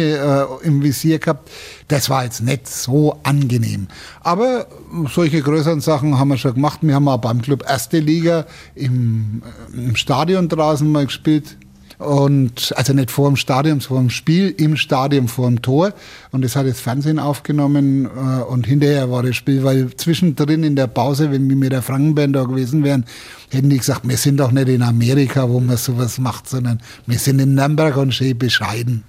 äh, 0.62 0.66
im 0.68 0.82
Visier 0.82 1.20
gehabt. 1.20 1.50
Das 1.88 2.10
war 2.10 2.24
jetzt 2.24 2.42
nicht 2.42 2.68
so 2.68 3.18
angenehm. 3.24 3.88
Aber 4.22 4.68
solche 5.14 5.42
größeren 5.42 5.80
Sachen 5.80 6.20
haben 6.20 6.30
wir 6.30 6.38
schon 6.38 6.56
gemacht. 6.56 6.80
Wir 6.82 6.96
haben 6.96 7.08
auch 7.08 7.18
beim 7.18 7.42
Club 7.42 7.64
Erste 7.68 8.00
Liga 8.00 8.46
im, 8.76 9.42
äh, 9.74 9.78
im 9.78 9.96
Stadion 9.96 10.50
draußen 10.50 10.90
mal 10.92 11.06
gespielt 11.06 11.58
und 11.98 12.74
also 12.76 12.94
nicht 12.94 13.10
vor 13.10 13.28
dem 13.28 13.36
Stadion, 13.36 13.82
vor 13.82 14.00
dem 14.00 14.10
Spiel, 14.10 14.54
im 14.58 14.78
Stadion 14.78 15.28
vor 15.28 15.48
dem 15.48 15.62
Tor. 15.62 15.94
Und 16.32 16.44
das 16.44 16.56
hat 16.56 16.68
das 16.68 16.80
Fernsehen 16.80 17.20
aufgenommen 17.20 18.06
äh, 18.06 18.44
und 18.44 18.68
hinterher 18.68 19.10
war 19.10 19.24
das 19.24 19.36
Spiel, 19.36 19.64
weil 19.64 19.96
zwischendrin 19.96 20.64
in 20.64 20.76
der 20.76 20.88
Pause, 20.88 21.32
wenn 21.32 21.50
wir 21.50 21.56
mit 21.56 21.72
der 21.72 21.82
Frankenband 21.82 22.36
da 22.36 22.44
gewesen 22.44 22.84
wären, 22.84 23.06
hätten 23.50 23.70
die 23.70 23.78
gesagt, 23.78 24.08
wir 24.08 24.18
sind 24.18 24.40
doch 24.40 24.52
nicht 24.52 24.68
in 24.68 24.84
Amerika, 24.84 25.50
wo 25.50 25.60
man 25.60 25.78
sowas 25.78 26.20
macht, 26.20 26.48
sondern 26.48 26.82
wir 27.08 27.18
sind 27.18 27.40
in 27.40 27.56
Nürnberg 27.56 27.98
und 27.98 28.14
schön 28.14 28.38
bescheiden. 28.38 29.04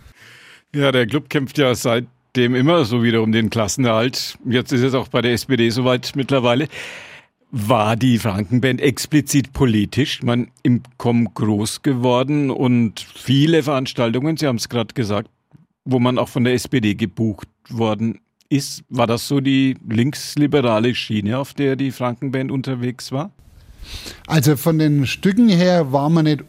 Ja, 0.75 0.93
der 0.93 1.07
Club 1.07 1.29
kämpft 1.29 1.59
ja 1.59 1.75
seitdem 1.75 2.55
immer 2.55 2.85
so 2.85 3.03
wieder 3.03 3.23
um 3.23 3.33
den 3.33 3.51
Klassenerhalt. 3.51 4.39
Jetzt 4.47 4.73
ist 4.73 4.83
es 4.83 4.95
auch 4.95 5.09
bei 5.09 5.21
der 5.21 5.33
SPD 5.33 5.71
soweit 5.71 6.13
mittlerweile. 6.15 6.69
War 7.51 7.97
die 7.97 8.19
Frankenband 8.19 8.81
explizit 8.81 9.55
politisch? 9.55 10.23
Man 10.23 10.49
im 10.63 10.83
Com 10.99 11.33
groß 11.33 11.83
geworden 11.83 12.51
und 12.51 13.01
viele 13.01 13.63
Veranstaltungen, 13.63 14.37
Sie 14.37 14.47
haben 14.47 14.57
es 14.57 14.69
gerade 14.69 14.93
gesagt, 14.93 15.31
wo 15.85 15.99
man 15.99 16.19
auch 16.19 16.29
von 16.29 16.45
der 16.45 16.53
SPD 16.53 16.95
gebucht 16.95 17.49
worden 17.71 18.21
ist. 18.51 18.85
War 18.91 19.07
das 19.07 19.29
so 19.29 19.41
die 19.41 19.79
linksliberale 19.89 20.95
Schiene, 20.95 21.39
auf 21.39 21.55
der 21.55 21.77
die 21.77 21.91
Frankenband 21.91 22.51
unterwegs 22.51 23.13
war? 23.13 23.31
Also 24.27 24.57
von 24.57 24.79
den 24.79 25.07
Stücken 25.07 25.49
her 25.49 25.91
war 25.91 26.11
man 26.11 26.25
nicht 26.25 26.45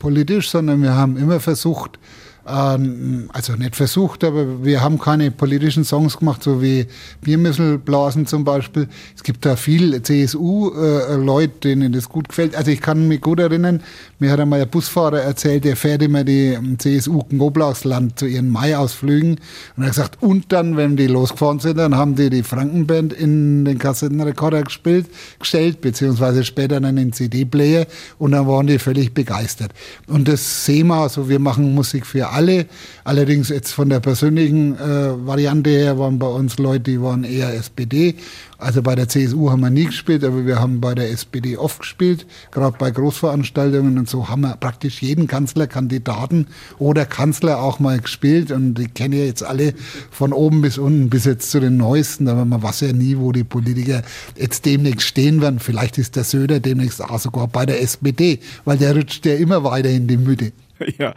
politisch, 0.00 0.50
sondern 0.50 0.82
wir 0.82 0.94
haben 0.94 1.16
immer 1.16 1.38
versucht, 1.38 2.00
also 2.44 3.54
nicht 3.54 3.74
versucht, 3.74 4.22
aber 4.22 4.64
wir 4.64 4.82
haben 4.82 4.98
keine 4.98 5.30
politischen 5.30 5.84
Songs 5.84 6.18
gemacht, 6.18 6.42
so 6.42 6.60
wie 6.60 6.86
Biermüsselblasen 7.22 8.26
zum 8.26 8.44
Beispiel. 8.44 8.88
Es 9.16 9.22
gibt 9.22 9.46
da 9.46 9.56
viel 9.56 10.02
CSU-Leute, 10.02 11.52
äh, 11.54 11.60
denen 11.60 11.92
das 11.92 12.08
gut 12.08 12.28
gefällt. 12.28 12.54
Also 12.54 12.70
ich 12.70 12.80
kann 12.80 13.08
mich 13.08 13.20
gut 13.20 13.40
erinnern, 13.40 13.82
mir 14.18 14.30
hat 14.30 14.40
einmal 14.40 14.60
ein 14.60 14.68
Busfahrer 14.68 15.22
erzählt, 15.22 15.64
der 15.64 15.76
fährt 15.76 16.02
immer 16.02 16.24
die 16.24 16.58
CSU 16.78 17.22
Goblausland 17.36 18.18
zu 18.18 18.26
ihren 18.26 18.50
Maiausflügen. 18.50 19.40
Und 19.76 19.82
er 19.82 19.86
hat 19.86 19.94
gesagt, 19.94 20.22
und 20.22 20.52
dann, 20.52 20.76
wenn 20.76 20.96
die 20.96 21.06
losgefahren 21.06 21.60
sind, 21.60 21.78
dann 21.78 21.96
haben 21.96 22.14
die 22.14 22.30
die 22.30 22.42
Frankenband 22.42 23.12
in 23.12 23.64
den 23.64 23.78
Kassettenrekorder 23.78 24.62
gespielt, 24.62 25.06
gestellt, 25.38 25.80
beziehungsweise 25.80 26.44
später 26.44 26.80
dann 26.80 26.98
in 26.98 27.12
CD-Player 27.12 27.86
und 28.18 28.32
dann 28.32 28.46
waren 28.46 28.66
die 28.66 28.78
völlig 28.78 29.14
begeistert. 29.14 29.72
Und 30.06 30.28
das 30.28 30.66
wir, 30.66 30.94
also 30.94 31.28
wir 31.28 31.38
machen 31.38 31.74
Musik 31.74 32.04
für 32.06 32.33
alle. 32.34 32.66
Allerdings 33.04 33.48
jetzt 33.48 33.72
von 33.72 33.88
der 33.88 34.00
persönlichen 34.00 34.76
äh, 34.76 35.26
Variante 35.26 35.70
her 35.70 35.98
waren 35.98 36.18
bei 36.18 36.26
uns 36.26 36.58
Leute, 36.58 36.90
die 36.90 37.00
waren 37.00 37.24
eher 37.24 37.54
SPD. 37.54 38.16
Also 38.58 38.82
bei 38.82 38.94
der 38.94 39.08
CSU 39.08 39.50
haben 39.50 39.60
wir 39.60 39.70
nie 39.70 39.84
gespielt, 39.84 40.24
aber 40.24 40.46
wir 40.46 40.58
haben 40.58 40.80
bei 40.80 40.94
der 40.94 41.10
SPD 41.10 41.56
oft 41.58 41.80
gespielt, 41.80 42.26
gerade 42.50 42.76
bei 42.78 42.90
Großveranstaltungen 42.90 43.98
und 43.98 44.08
so 44.08 44.28
haben 44.28 44.40
wir 44.40 44.56
praktisch 44.56 45.02
jeden 45.02 45.26
Kanzlerkandidaten 45.26 46.46
oder 46.78 47.04
Kanzler 47.04 47.60
auch 47.60 47.78
mal 47.78 48.00
gespielt 48.00 48.50
und 48.52 48.74
die 48.74 48.88
kennen 48.88 49.12
ja 49.12 49.24
jetzt 49.24 49.42
alle 49.42 49.74
von 50.10 50.32
oben 50.32 50.62
bis 50.62 50.78
unten 50.78 51.10
bis 51.10 51.26
jetzt 51.26 51.50
zu 51.50 51.60
den 51.60 51.76
neuesten, 51.76 52.26
aber 52.26 52.44
man 52.44 52.62
weiß 52.62 52.80
ja 52.80 52.92
nie, 52.92 53.18
wo 53.18 53.32
die 53.32 53.44
Politiker 53.44 54.02
jetzt 54.34 54.64
demnächst 54.64 55.08
stehen 55.08 55.42
werden. 55.42 55.58
Vielleicht 55.58 55.98
ist 55.98 56.16
der 56.16 56.24
Söder 56.24 56.58
demnächst 56.60 57.02
auch 57.02 57.18
sogar 57.18 57.48
bei 57.48 57.66
der 57.66 57.82
SPD, 57.82 58.38
weil 58.64 58.78
der 58.78 58.96
rutscht 58.96 59.26
ja 59.26 59.34
immer 59.34 59.62
weiter 59.64 59.90
in 59.90 60.06
die 60.06 60.16
Mitte. 60.16 60.52
Ja. 60.98 61.14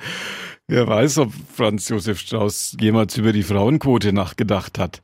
Wer 0.70 0.86
weiß, 0.86 1.20
ob 1.20 1.32
Franz 1.56 1.88
Josef 1.88 2.20
Strauß 2.20 2.76
jemals 2.82 3.16
über 3.16 3.32
die 3.32 3.44
Frauenquote 3.44 4.12
nachgedacht 4.12 4.78
hat. 4.78 5.02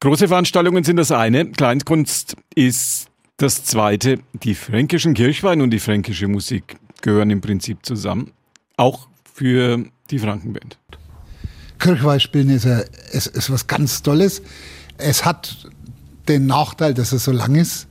Große 0.00 0.28
Veranstaltungen 0.28 0.84
sind 0.84 0.98
das 0.98 1.12
eine, 1.12 1.50
Kleinkunst 1.50 2.36
ist 2.54 3.08
das 3.38 3.64
zweite. 3.64 4.18
Die 4.34 4.54
fränkischen 4.54 5.14
Kirchwein 5.14 5.62
und 5.62 5.70
die 5.70 5.78
fränkische 5.78 6.28
Musik 6.28 6.76
gehören 7.00 7.30
im 7.30 7.40
Prinzip 7.40 7.86
zusammen, 7.86 8.32
auch 8.76 9.08
für 9.32 9.82
die 10.10 10.18
Frankenband. 10.18 10.78
Kirchweih 11.78 12.18
spielen 12.18 12.50
ist, 12.50 12.66
ist, 12.66 13.28
ist 13.28 13.50
was 13.50 13.66
ganz 13.66 14.02
Tolles. 14.02 14.42
Es 14.98 15.24
hat 15.24 15.70
den 16.28 16.44
Nachteil, 16.44 16.92
dass 16.92 17.12
es 17.12 17.24
so 17.24 17.32
lang 17.32 17.54
ist. 17.54 17.88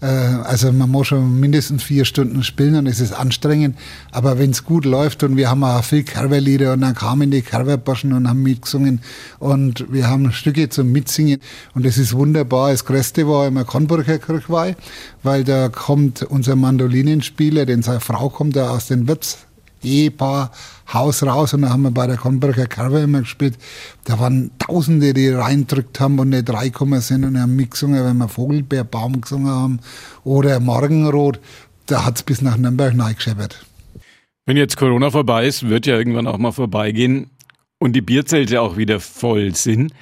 Äh, 0.00 0.06
also 0.06 0.72
man 0.72 0.90
muss 0.90 1.08
schon 1.08 1.40
mindestens 1.40 1.82
vier 1.82 2.04
Stunden 2.04 2.42
spielen 2.42 2.76
und 2.76 2.86
es 2.86 3.00
ist 3.00 3.12
anstrengend. 3.12 3.76
Aber 4.10 4.38
wenn 4.38 4.50
es 4.50 4.64
gut 4.64 4.84
läuft 4.84 5.22
und 5.22 5.36
wir 5.36 5.50
haben 5.50 5.64
auch 5.64 5.84
viel 5.84 6.02
Kerberlieder 6.02 6.74
und 6.74 6.80
dann 6.82 6.94
kamen 6.94 7.30
die 7.30 7.42
Kerberburschen 7.42 8.12
und 8.12 8.28
haben 8.28 8.42
mitgesungen 8.42 9.00
und 9.38 9.92
wir 9.92 10.08
haben 10.08 10.32
Stücke 10.32 10.68
zum 10.68 10.92
Mitsingen 10.92 11.40
und 11.74 11.86
es 11.86 11.98
ist 11.98 12.14
wunderbar. 12.14 12.70
Das 12.70 12.84
Größte 12.84 13.26
war 13.28 13.46
immer 13.46 13.64
Konburger 13.64 14.18
Kirchweih, 14.18 14.76
weil 15.22 15.44
da 15.44 15.68
kommt 15.68 16.22
unser 16.22 16.56
Mandolinenspieler, 16.56 17.66
denn 17.66 17.82
seine 17.82 18.00
Frau 18.00 18.28
kommt 18.28 18.56
ja 18.56 18.70
aus 18.70 18.88
den 18.88 19.08
Wirts 19.08 19.38
Ehepaar 19.84 20.50
Haus 20.92 21.22
raus 21.22 21.54
und 21.54 21.62
da 21.62 21.70
haben 21.70 21.82
wir 21.82 21.90
bei 21.90 22.06
der 22.06 22.16
Konberger 22.16 22.66
Kerwe 22.66 23.00
immer 23.00 23.20
gespielt. 23.20 23.56
Da 24.04 24.18
waren 24.18 24.50
Tausende, 24.58 25.14
die 25.14 25.28
reindrückt 25.28 25.98
haben 26.00 26.18
und 26.18 26.30
nicht 26.30 26.50
reingekommen 26.50 27.00
sind 27.00 27.24
und 27.24 27.40
haben 27.40 27.56
mitgesungen, 27.56 28.04
wenn 28.04 28.18
wir 28.18 28.28
Vogelbeerbaum 28.28 29.20
gesungen 29.20 29.50
haben 29.50 29.80
oder 30.24 30.60
Morgenrot. 30.60 31.40
Da 31.86 32.04
hat 32.04 32.16
es 32.16 32.22
bis 32.22 32.42
nach 32.42 32.56
Nürnberg 32.56 32.98
reingescheppert. 32.98 33.64
Wenn 34.46 34.56
jetzt 34.56 34.76
Corona 34.76 35.10
vorbei 35.10 35.46
ist, 35.46 35.68
wird 35.68 35.86
ja 35.86 35.96
irgendwann 35.96 36.26
auch 36.26 36.38
mal 36.38 36.52
vorbeigehen 36.52 37.30
und 37.78 37.94
die 37.94 38.02
Bierzelte 38.02 38.60
auch 38.60 38.76
wieder 38.76 39.00
voll 39.00 39.54
sind. 39.54 39.92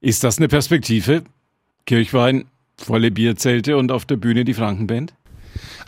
Ist 0.00 0.24
das 0.24 0.38
eine 0.38 0.48
Perspektive? 0.48 1.22
Kirchwein, 1.86 2.44
volle 2.76 3.10
Bierzelte 3.10 3.76
und 3.76 3.92
auf 3.92 4.06
der 4.06 4.16
Bühne 4.16 4.44
die 4.44 4.54
Frankenband? 4.54 5.14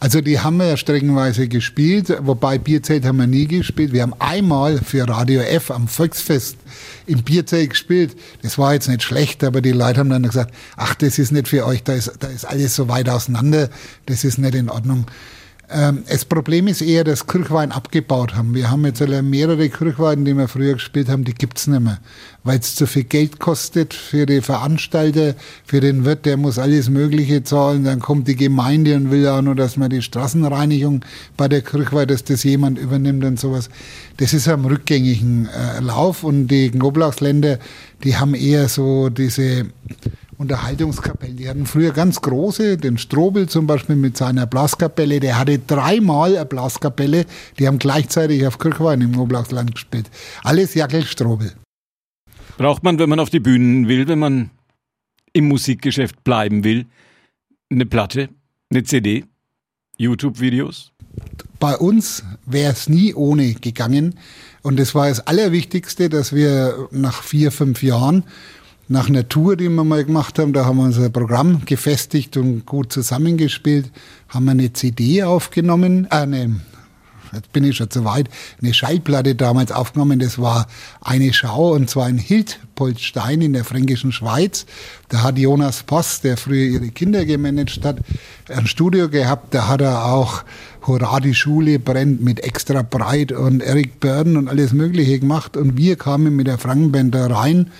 Also 0.00 0.20
die 0.20 0.40
haben 0.40 0.58
wir 0.58 0.66
ja 0.66 0.76
streckenweise 0.76 1.48
gespielt, 1.48 2.14
wobei 2.20 2.58
Bierzelt 2.58 3.04
haben 3.04 3.18
wir 3.18 3.26
nie 3.26 3.46
gespielt. 3.46 3.92
Wir 3.92 4.02
haben 4.02 4.14
einmal 4.18 4.78
für 4.78 5.08
Radio 5.08 5.40
F 5.40 5.70
am 5.70 5.88
Volksfest 5.88 6.58
im 7.06 7.22
Bierzelt 7.22 7.70
gespielt. 7.70 8.16
Das 8.42 8.58
war 8.58 8.74
jetzt 8.74 8.88
nicht 8.88 9.02
schlecht, 9.02 9.42
aber 9.44 9.60
die 9.60 9.72
Leute 9.72 10.00
haben 10.00 10.10
dann 10.10 10.22
gesagt, 10.24 10.54
ach, 10.76 10.94
das 10.94 11.18
ist 11.18 11.32
nicht 11.32 11.48
für 11.48 11.64
euch, 11.64 11.82
da 11.84 11.94
ist, 11.94 12.12
da 12.20 12.28
ist 12.28 12.44
alles 12.44 12.74
so 12.74 12.88
weit 12.88 13.08
auseinander, 13.08 13.70
das 14.06 14.24
ist 14.24 14.38
nicht 14.38 14.54
in 14.54 14.68
Ordnung. 14.68 15.06
Ähm, 15.74 16.04
das 16.08 16.24
Problem 16.24 16.68
ist 16.68 16.82
eher, 16.82 17.02
dass 17.02 17.26
Kirchwein 17.26 17.72
abgebaut 17.72 18.36
haben. 18.36 18.54
Wir 18.54 18.70
haben 18.70 18.84
jetzt 18.84 19.00
mehrere 19.00 19.68
Kirchweiden, 19.68 20.24
die 20.24 20.34
wir 20.34 20.46
früher 20.46 20.74
gespielt 20.74 21.08
haben, 21.08 21.24
die 21.24 21.34
gibt's 21.34 21.66
nicht 21.66 21.80
mehr. 21.80 21.98
Weil 22.44 22.60
es 22.60 22.76
zu 22.76 22.86
viel 22.86 23.02
Geld 23.02 23.40
kostet 23.40 23.92
für 23.92 24.24
die 24.24 24.40
Veranstalter, 24.40 25.34
für 25.64 25.80
den 25.80 26.04
Wirt, 26.04 26.26
der 26.26 26.36
muss 26.36 26.60
alles 26.60 26.88
Mögliche 26.90 27.42
zahlen. 27.42 27.82
Dann 27.82 27.98
kommt 27.98 28.28
die 28.28 28.36
Gemeinde 28.36 28.94
und 28.94 29.10
will 29.10 29.26
auch 29.26 29.42
nur, 29.42 29.56
dass 29.56 29.76
man 29.76 29.90
die 29.90 30.02
Straßenreinigung 30.02 31.04
bei 31.36 31.48
der 31.48 31.62
Kirchweih, 31.62 32.06
dass 32.06 32.22
das 32.22 32.44
jemand 32.44 32.78
übernimmt 32.78 33.24
und 33.24 33.40
sowas. 33.40 33.68
Das 34.18 34.32
ist 34.32 34.46
am 34.46 34.66
rückgängigen 34.66 35.48
äh, 35.48 35.80
Lauf 35.80 36.22
und 36.22 36.46
die 36.46 36.70
Knoblauchsländer, 36.70 37.58
die 38.04 38.16
haben 38.16 38.34
eher 38.34 38.68
so 38.68 39.08
diese 39.08 39.66
Unterhaltungskapellen. 40.38 41.36
Die 41.36 41.48
hatten 41.48 41.66
früher 41.66 41.92
ganz 41.92 42.20
große, 42.20 42.76
den 42.76 42.98
Strobel 42.98 43.48
zum 43.48 43.66
Beispiel 43.66 43.96
mit 43.96 44.16
seiner 44.16 44.46
Blaskapelle, 44.46 45.20
der 45.20 45.38
hatte 45.38 45.58
dreimal 45.58 46.36
eine 46.36 46.46
Blaskapelle, 46.46 47.26
die 47.58 47.66
haben 47.66 47.78
gleichzeitig 47.78 48.46
auf 48.46 48.58
Kirchwein 48.58 49.00
im 49.00 49.12
Knoblauchsland 49.12 49.74
gespielt. 49.74 50.10
Alles 50.42 50.74
Jackel 50.74 51.04
Strobel. 51.04 51.52
Braucht 52.56 52.82
man, 52.82 52.98
wenn 52.98 53.08
man 53.08 53.20
auf 53.20 53.30
die 53.30 53.40
Bühnen 53.40 53.88
will, 53.88 54.06
wenn 54.08 54.18
man 54.18 54.50
im 55.32 55.48
Musikgeschäft 55.48 56.22
bleiben 56.24 56.64
will, 56.64 56.86
eine 57.70 57.86
Platte, 57.86 58.28
eine 58.70 58.84
CD, 58.84 59.24
YouTube-Videos? 59.96 60.92
Bei 61.60 61.76
uns 61.76 62.24
wäre 62.46 62.72
es 62.72 62.88
nie 62.88 63.14
ohne 63.14 63.54
gegangen. 63.54 64.16
Und 64.62 64.78
das 64.78 64.94
war 64.94 65.08
das 65.08 65.26
Allerwichtigste, 65.26 66.08
dass 66.08 66.34
wir 66.34 66.88
nach 66.90 67.22
vier, 67.22 67.52
fünf 67.52 67.82
Jahren 67.82 68.24
nach 68.88 69.08
einer 69.08 69.28
Tour, 69.28 69.56
die 69.56 69.68
wir 69.68 69.84
mal 69.84 70.04
gemacht 70.04 70.38
haben, 70.38 70.52
da 70.52 70.66
haben 70.66 70.76
wir 70.76 70.84
unser 70.84 71.08
Programm 71.08 71.64
gefestigt 71.64 72.36
und 72.36 72.66
gut 72.66 72.92
zusammengespielt, 72.92 73.90
haben 74.28 74.44
wir 74.44 74.52
eine 74.52 74.72
CD 74.72 75.22
aufgenommen, 75.22 76.06
äh, 76.10 76.16
eine, 76.16 76.60
jetzt 77.32 77.50
bin 77.52 77.64
ich 77.64 77.76
schon 77.76 77.90
zu 77.90 78.04
weit, 78.04 78.28
eine 78.60 78.74
Schallplatte 78.74 79.34
damals 79.34 79.72
aufgenommen, 79.72 80.18
das 80.18 80.38
war 80.38 80.66
eine 81.00 81.32
Schau 81.32 81.72
und 81.72 81.88
zwar 81.88 82.10
in 82.10 82.18
Hildpoltstein 82.18 83.40
in 83.40 83.54
der 83.54 83.64
fränkischen 83.64 84.12
Schweiz. 84.12 84.66
Da 85.08 85.22
hat 85.22 85.38
Jonas 85.38 85.82
Post, 85.82 86.24
der 86.24 86.36
früher 86.36 86.66
ihre 86.66 86.88
Kinder 86.88 87.24
gemanagt 87.24 87.84
hat, 87.84 87.98
ein 88.50 88.66
Studio 88.66 89.08
gehabt, 89.08 89.54
da 89.54 89.66
hat 89.66 89.80
er 89.80 90.04
auch 90.04 90.44
Hurra, 90.86 91.20
die 91.20 91.34
Schule 91.34 91.78
brennt 91.78 92.22
mit 92.22 92.40
extra 92.40 92.82
breit 92.82 93.32
und 93.32 93.62
Eric 93.62 94.00
Burden 94.00 94.36
und 94.36 94.48
alles 94.48 94.74
Mögliche 94.74 95.18
gemacht. 95.18 95.56
Und 95.56 95.78
wir 95.78 95.96
kamen 95.96 96.36
mit 96.36 96.46
der 96.46 96.58
Frankenband 96.58 97.14
da 97.14 97.26
rein 97.28 97.70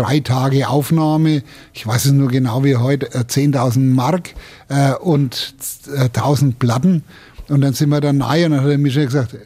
drei 0.00 0.20
Tage 0.20 0.68
Aufnahme, 0.68 1.42
ich 1.74 1.86
weiß 1.86 2.06
es 2.06 2.12
nur 2.12 2.28
genau 2.28 2.64
wie 2.64 2.76
heute, 2.76 3.06
10.000 3.10 3.76
äh, 3.76 3.78
Mark 3.80 4.30
äh, 4.68 4.94
und 4.94 5.54
äh, 5.94 6.08
1.000 6.08 6.54
Platten. 6.58 7.04
Und 7.48 7.60
dann 7.60 7.74
sind 7.74 7.90
wir 7.90 8.00
dann 8.00 8.18
nahe 8.18 8.46
und 8.46 8.52
dann 8.52 8.62
hat 8.62 8.70
der 8.70 8.78
Michel 8.78 9.06
gesagt, 9.06 9.36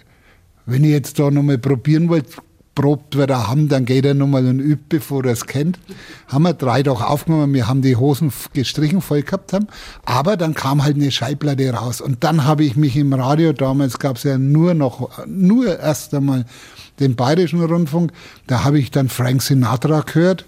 wenn 0.67 0.85
ihr 0.85 0.91
jetzt 0.91 1.19
da 1.19 1.31
nochmal 1.31 1.59
probieren 1.59 2.09
wollt, 2.09 2.27
probt 2.75 3.17
wir 3.17 3.27
da 3.27 3.49
haben, 3.49 3.69
dann 3.69 3.85
geht 3.85 4.05
er 4.05 4.15
nochmal 4.15 4.47
und 4.47 4.59
übt, 4.59 4.85
bevor 4.89 5.25
er 5.25 5.33
es 5.33 5.47
kennt. 5.47 5.79
Haben 6.29 6.43
wir 6.45 6.55
drei 6.55 6.83
doch 6.83 7.03
aufgenommen, 7.03 7.55
wir 7.55 7.69
haben 7.69 7.83
die 7.83 7.97
Hosen 7.97 8.33
gestrichen 8.53 9.01
voll 9.01 9.23
gehabt 9.23 9.53
haben, 9.53 9.67
aber 10.05 10.37
dann 10.37 10.55
kam 10.55 10.83
halt 10.83 10.97
eine 10.97 11.11
Schallplatte 11.11 11.71
raus 11.71 12.01
und 12.01 12.25
dann 12.25 12.45
habe 12.45 12.65
ich 12.65 12.77
mich 12.77 12.97
im 12.97 13.13
Radio, 13.13 13.53
damals 13.53 13.99
gab 13.99 14.17
es 14.17 14.25
ja 14.25 14.39
nur 14.39 14.75
noch, 14.75 15.11
nur 15.27 15.79
erst 15.79 16.15
einmal 16.15 16.45
den 17.01 17.17
Bayerischen 17.17 17.63
Rundfunk. 17.63 18.13
Da 18.47 18.65
habe 18.65 18.79
ich 18.79 18.91
dann 18.91 19.09
Frank 19.09 19.43
Sinatra 19.43 20.01
gehört. 20.01 20.47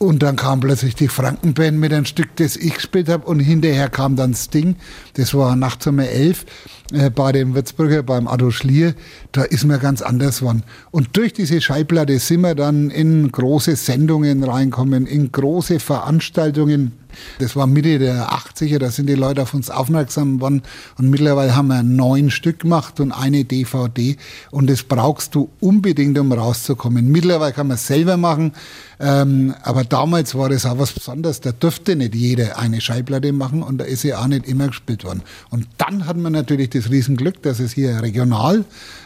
Und 0.00 0.22
dann 0.22 0.36
kam 0.36 0.60
plötzlich 0.60 0.94
die 0.94 1.08
Frankenband 1.08 1.76
mit 1.76 1.92
einem 1.92 2.04
Stück, 2.04 2.36
das 2.36 2.54
ich 2.54 2.74
gespielt 2.74 3.08
habe. 3.08 3.26
Und 3.26 3.40
hinterher 3.40 3.88
kam 3.88 4.14
dann 4.14 4.32
Sting. 4.32 4.76
Das 5.14 5.34
war 5.34 5.56
nachts 5.56 5.88
um 5.88 5.98
elf 5.98 6.46
äh, 6.92 7.10
bei 7.10 7.32
dem 7.32 7.56
Würzburger, 7.56 8.04
beim 8.04 8.28
Adolf 8.28 8.54
Schlier. 8.54 8.94
Da 9.32 9.42
ist 9.42 9.64
mir 9.64 9.78
ganz 9.78 10.00
anders 10.00 10.38
geworden. 10.38 10.62
Und 10.92 11.16
durch 11.16 11.32
diese 11.32 11.60
Schallplatte 11.60 12.16
sind 12.20 12.42
wir 12.42 12.54
dann 12.54 12.90
in 12.90 13.32
große 13.32 13.74
Sendungen 13.74 14.44
reinkommen, 14.44 15.04
in 15.04 15.32
große 15.32 15.80
Veranstaltungen. 15.80 16.92
Das 17.38 17.56
war 17.56 17.66
Mitte 17.66 17.98
der 17.98 18.30
80er, 18.30 18.78
da 18.78 18.90
sind 18.90 19.08
die 19.08 19.14
Leute 19.14 19.42
auf 19.42 19.54
uns 19.54 19.70
aufmerksam 19.70 20.36
geworden 20.36 20.62
und 20.98 21.10
mittlerweile 21.10 21.56
haben 21.56 21.68
wir 21.68 21.82
neun 21.82 22.30
Stück 22.30 22.60
gemacht 22.60 23.00
und 23.00 23.12
eine 23.12 23.44
DVD 23.44 24.16
und 24.50 24.68
das 24.68 24.82
brauchst 24.82 25.34
du 25.34 25.50
unbedingt, 25.60 26.18
um 26.18 26.32
rauszukommen. 26.32 27.10
Mittlerweile 27.10 27.52
kann 27.52 27.68
man 27.68 27.76
es 27.76 27.86
selber 27.86 28.16
machen, 28.16 28.52
ähm, 29.00 29.54
aber 29.62 29.84
damals 29.84 30.34
war 30.34 30.48
das 30.48 30.66
auch 30.66 30.78
was 30.78 30.92
Besonderes, 30.92 31.40
da 31.40 31.52
durfte 31.52 31.96
nicht 31.96 32.14
jeder 32.14 32.58
eine 32.58 32.80
Schallplatte 32.80 33.32
machen 33.32 33.62
und 33.62 33.78
da 33.78 33.84
ist 33.84 34.02
sie 34.02 34.14
auch 34.14 34.26
nicht 34.26 34.46
immer 34.46 34.68
gespielt 34.68 35.04
worden. 35.04 35.22
Und 35.50 35.68
dann 35.78 36.06
hat 36.06 36.16
man 36.16 36.32
natürlich 36.32 36.70
das 36.70 36.90
Riesenglück, 36.90 37.42
dass 37.42 37.60
es 37.60 37.72
hier 37.72 38.02
regional 38.02 38.64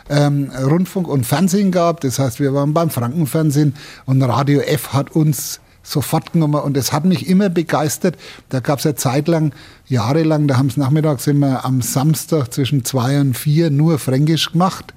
ähm, 0.08 0.50
Rundfunk 0.50 1.08
und 1.08 1.24
Fernsehen 1.24 1.70
gab. 1.70 2.00
Das 2.00 2.18
heißt, 2.18 2.40
wir 2.40 2.54
waren 2.54 2.74
beim 2.74 2.90
Frankenfernsehen 2.90 3.74
und 4.06 4.22
Radio 4.22 4.60
F 4.60 4.92
hat 4.92 5.14
uns 5.14 5.60
sofort 5.82 6.32
genommen 6.32 6.60
und 6.60 6.76
das 6.76 6.92
hat 6.92 7.04
mich 7.04 7.28
immer 7.28 7.48
begeistert. 7.48 8.16
Da 8.48 8.60
gab 8.60 8.78
es 8.78 8.84
ja 8.84 8.94
zeitlang, 8.94 9.52
jahrelang, 9.86 10.48
da 10.48 10.56
haben 10.56 10.68
es 10.68 10.76
nachmittags 10.76 11.26
immer 11.26 11.64
am 11.64 11.82
Samstag 11.82 12.52
zwischen 12.52 12.84
zwei 12.84 13.20
und 13.20 13.36
vier 13.36 13.70
nur 13.70 13.98
Fränkisch 13.98 14.52
gemacht. 14.52 14.94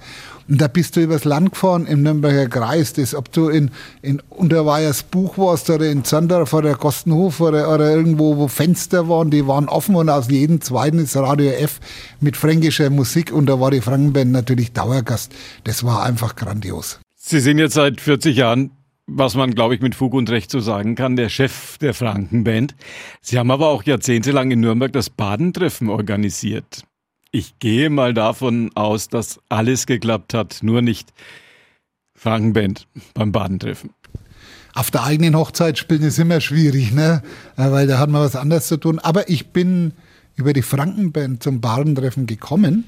Und 0.47 0.61
da 0.61 0.67
bist 0.67 0.95
du 0.95 1.01
übers 1.01 1.25
Land 1.25 1.53
gefahren 1.53 1.87
im 1.87 2.03
Nürnberger 2.03 2.47
Kreis, 2.47 2.93
das, 2.93 3.15
ob 3.15 3.31
du 3.31 3.49
in, 3.49 3.71
in 4.03 4.21
Unterweyers 4.29 5.01
Buch 5.01 5.39
warst 5.39 5.71
oder 5.71 5.89
in 5.89 6.03
Zander 6.03 6.45
vor 6.45 6.61
der 6.61 6.75
Kostenhof 6.75 7.39
oder, 7.39 7.73
oder 7.73 7.89
irgendwo, 7.91 8.37
wo 8.37 8.47
Fenster 8.47 9.09
waren, 9.09 9.31
die 9.31 9.47
waren 9.47 9.67
offen 9.67 9.95
und 9.95 10.07
aus 10.07 10.29
jedem 10.29 10.61
zweiten 10.61 10.99
ist 10.99 11.15
Radio 11.15 11.49
F 11.49 11.79
mit 12.19 12.37
fränkischer 12.37 12.91
Musik 12.91 13.33
und 13.33 13.47
da 13.47 13.59
war 13.59 13.71
die 13.71 13.81
Frankenband 13.81 14.31
natürlich 14.31 14.71
Dauergast. 14.71 15.33
Das 15.63 15.83
war 15.83 16.03
einfach 16.03 16.35
grandios. 16.35 16.99
Sie 17.15 17.39
sind 17.39 17.57
jetzt 17.57 17.73
seit 17.73 17.99
40 17.99 18.37
Jahren 18.37 18.69
was 19.07 19.35
man, 19.35 19.53
glaube 19.53 19.75
ich, 19.75 19.81
mit 19.81 19.95
Fug 19.95 20.13
und 20.13 20.29
Recht 20.29 20.49
so 20.49 20.59
sagen 20.59 20.95
kann, 20.95 21.15
der 21.15 21.29
Chef 21.29 21.77
der 21.77 21.93
Frankenband. 21.93 22.75
Sie 23.21 23.37
haben 23.37 23.51
aber 23.51 23.67
auch 23.69 23.83
jahrzehntelang 23.83 24.51
in 24.51 24.61
Nürnberg 24.61 24.91
das 24.91 25.09
Badentreffen 25.09 25.89
organisiert. 25.89 26.83
Ich 27.31 27.59
gehe 27.59 27.89
mal 27.89 28.13
davon 28.13 28.71
aus, 28.75 29.09
dass 29.09 29.39
alles 29.49 29.85
geklappt 29.85 30.33
hat, 30.33 30.59
nur 30.61 30.81
nicht 30.81 31.13
Frankenband 32.15 32.87
beim 33.13 33.31
Badentreffen. 33.31 33.91
Auf 34.73 34.91
der 34.91 35.03
eigenen 35.03 35.35
Hochzeit 35.35 35.77
spielen 35.77 36.01
ist 36.01 36.19
immer 36.19 36.41
schwierig, 36.41 36.91
ne? 36.91 37.21
weil 37.55 37.87
da 37.87 37.99
hat 37.99 38.09
man 38.09 38.21
was 38.21 38.35
anderes 38.35 38.67
zu 38.67 38.77
tun. 38.77 38.99
Aber 38.99 39.29
ich 39.29 39.47
bin 39.47 39.93
über 40.35 40.53
die 40.53 40.61
Frankenband 40.61 41.43
zum 41.43 41.61
Badentreffen 41.61 42.25
gekommen, 42.25 42.85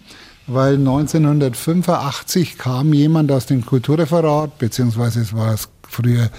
weil 0.47 0.75
1985 0.75 2.57
kam 2.57 2.93
jemand 2.93 3.31
aus 3.31 3.45
dem 3.45 3.65
Kulturreferat, 3.65 4.57
beziehungsweise 4.57 5.21
es 5.21 5.33
war 5.33 5.51
das 5.51 5.69
früher 5.89 6.29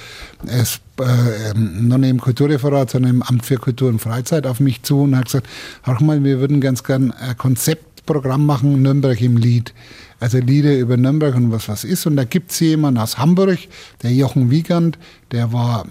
es, 0.47 0.81
äh, 1.01 1.51
ähm, 1.51 1.89
noch 1.89 1.99
nicht 1.99 2.11
im 2.11 2.21
Kulturreferat, 2.21 2.91
sondern 2.91 3.11
im 3.11 3.23
Amt 3.23 3.45
für 3.45 3.57
Kultur 3.57 3.89
und 3.89 4.01
Freizeit 4.01 4.47
auf 4.47 4.61
mich 4.61 4.83
zu 4.83 5.03
und 5.03 5.17
hat 5.17 5.27
gesagt, 5.27 5.49
hör 5.83 6.01
mal, 6.03 6.23
wir 6.23 6.41
würden 6.41 6.61
ganz 6.61 6.85
gern 6.85 7.13
ein 7.13 7.37
Konzeptprogramm 7.37 8.47
machen, 8.47 8.83
Nürnberg 8.83 9.21
im 9.21 9.37
Lied. 9.37 9.75
Also 10.21 10.39
Lieder 10.39 10.77
über 10.77 10.97
Nürnberg 10.97 11.35
und 11.37 11.53
was 11.53 11.69
was 11.69 11.85
ist. 11.85 12.07
Und 12.07 12.17
da 12.17 12.25
gibt 12.25 12.51
es 12.51 12.61
jemanden 12.61 13.01
aus 13.01 13.19
Hamburg, 13.19 13.59
der 14.03 14.13
Jochen 14.13 14.51
Wiegand, 14.51 14.99
der 15.31 15.53
war 15.53 15.87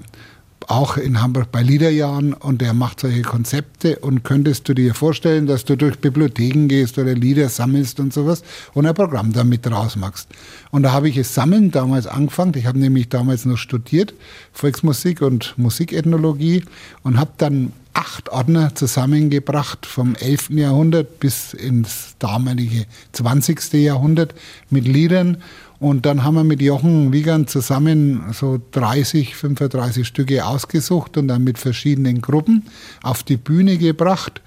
auch 0.67 0.97
in 0.97 1.21
Hamburg 1.21 1.51
bei 1.51 1.63
Liederjahren 1.63 2.33
und 2.33 2.61
der 2.61 2.73
macht 2.73 2.99
solche 2.99 3.21
Konzepte 3.21 3.99
und 3.99 4.23
könntest 4.23 4.67
du 4.67 4.73
dir 4.73 4.93
vorstellen, 4.93 5.47
dass 5.47 5.63
du 5.63 5.77
durch 5.77 5.97
Bibliotheken 5.99 6.67
gehst 6.67 6.97
oder 6.97 7.15
Lieder 7.15 7.47
sammelst 7.47 8.01
und 8.01 8.13
sowas 8.13 8.43
und 8.73 8.85
ein 8.85 8.93
Programm 8.93 9.31
damit 9.31 9.65
draus 9.65 9.95
machst. 9.95 10.27
Und 10.69 10.83
da 10.83 10.91
habe 10.91 11.07
ich 11.07 11.17
es 11.17 11.33
sammeln 11.33 11.71
damals 11.71 12.05
angefangen. 12.05 12.53
Ich 12.55 12.65
habe 12.65 12.79
nämlich 12.79 13.07
damals 13.07 13.45
noch 13.45 13.57
studiert, 13.57 14.13
Volksmusik 14.51 15.21
und 15.21 15.57
Musikethnologie 15.57 16.65
und 17.01 17.17
habe 17.17 17.31
dann 17.37 17.71
acht 17.93 18.29
Ordner 18.29 18.75
zusammengebracht 18.75 19.85
vom 19.85 20.15
11. 20.15 20.51
Jahrhundert 20.51 21.19
bis 21.19 21.53
ins 21.53 22.15
damalige 22.19 22.85
20. 23.13 23.73
Jahrhundert 23.73 24.35
mit 24.69 24.85
Liedern 24.85 25.37
und 25.79 26.05
dann 26.05 26.23
haben 26.23 26.35
wir 26.35 26.43
mit 26.43 26.61
Jochen 26.61 27.13
Wiegand 27.13 27.49
zusammen 27.49 28.23
so 28.33 28.59
30, 28.71 29.35
35 29.35 30.07
Stücke 30.07 30.45
ausgesucht 30.45 31.17
und 31.17 31.27
dann 31.27 31.43
mit 31.43 31.59
verschiedenen 31.59 32.21
Gruppen 32.21 32.65
auf 33.03 33.23
die 33.23 33.37
Bühne 33.37 33.77
gebracht. 33.77 34.41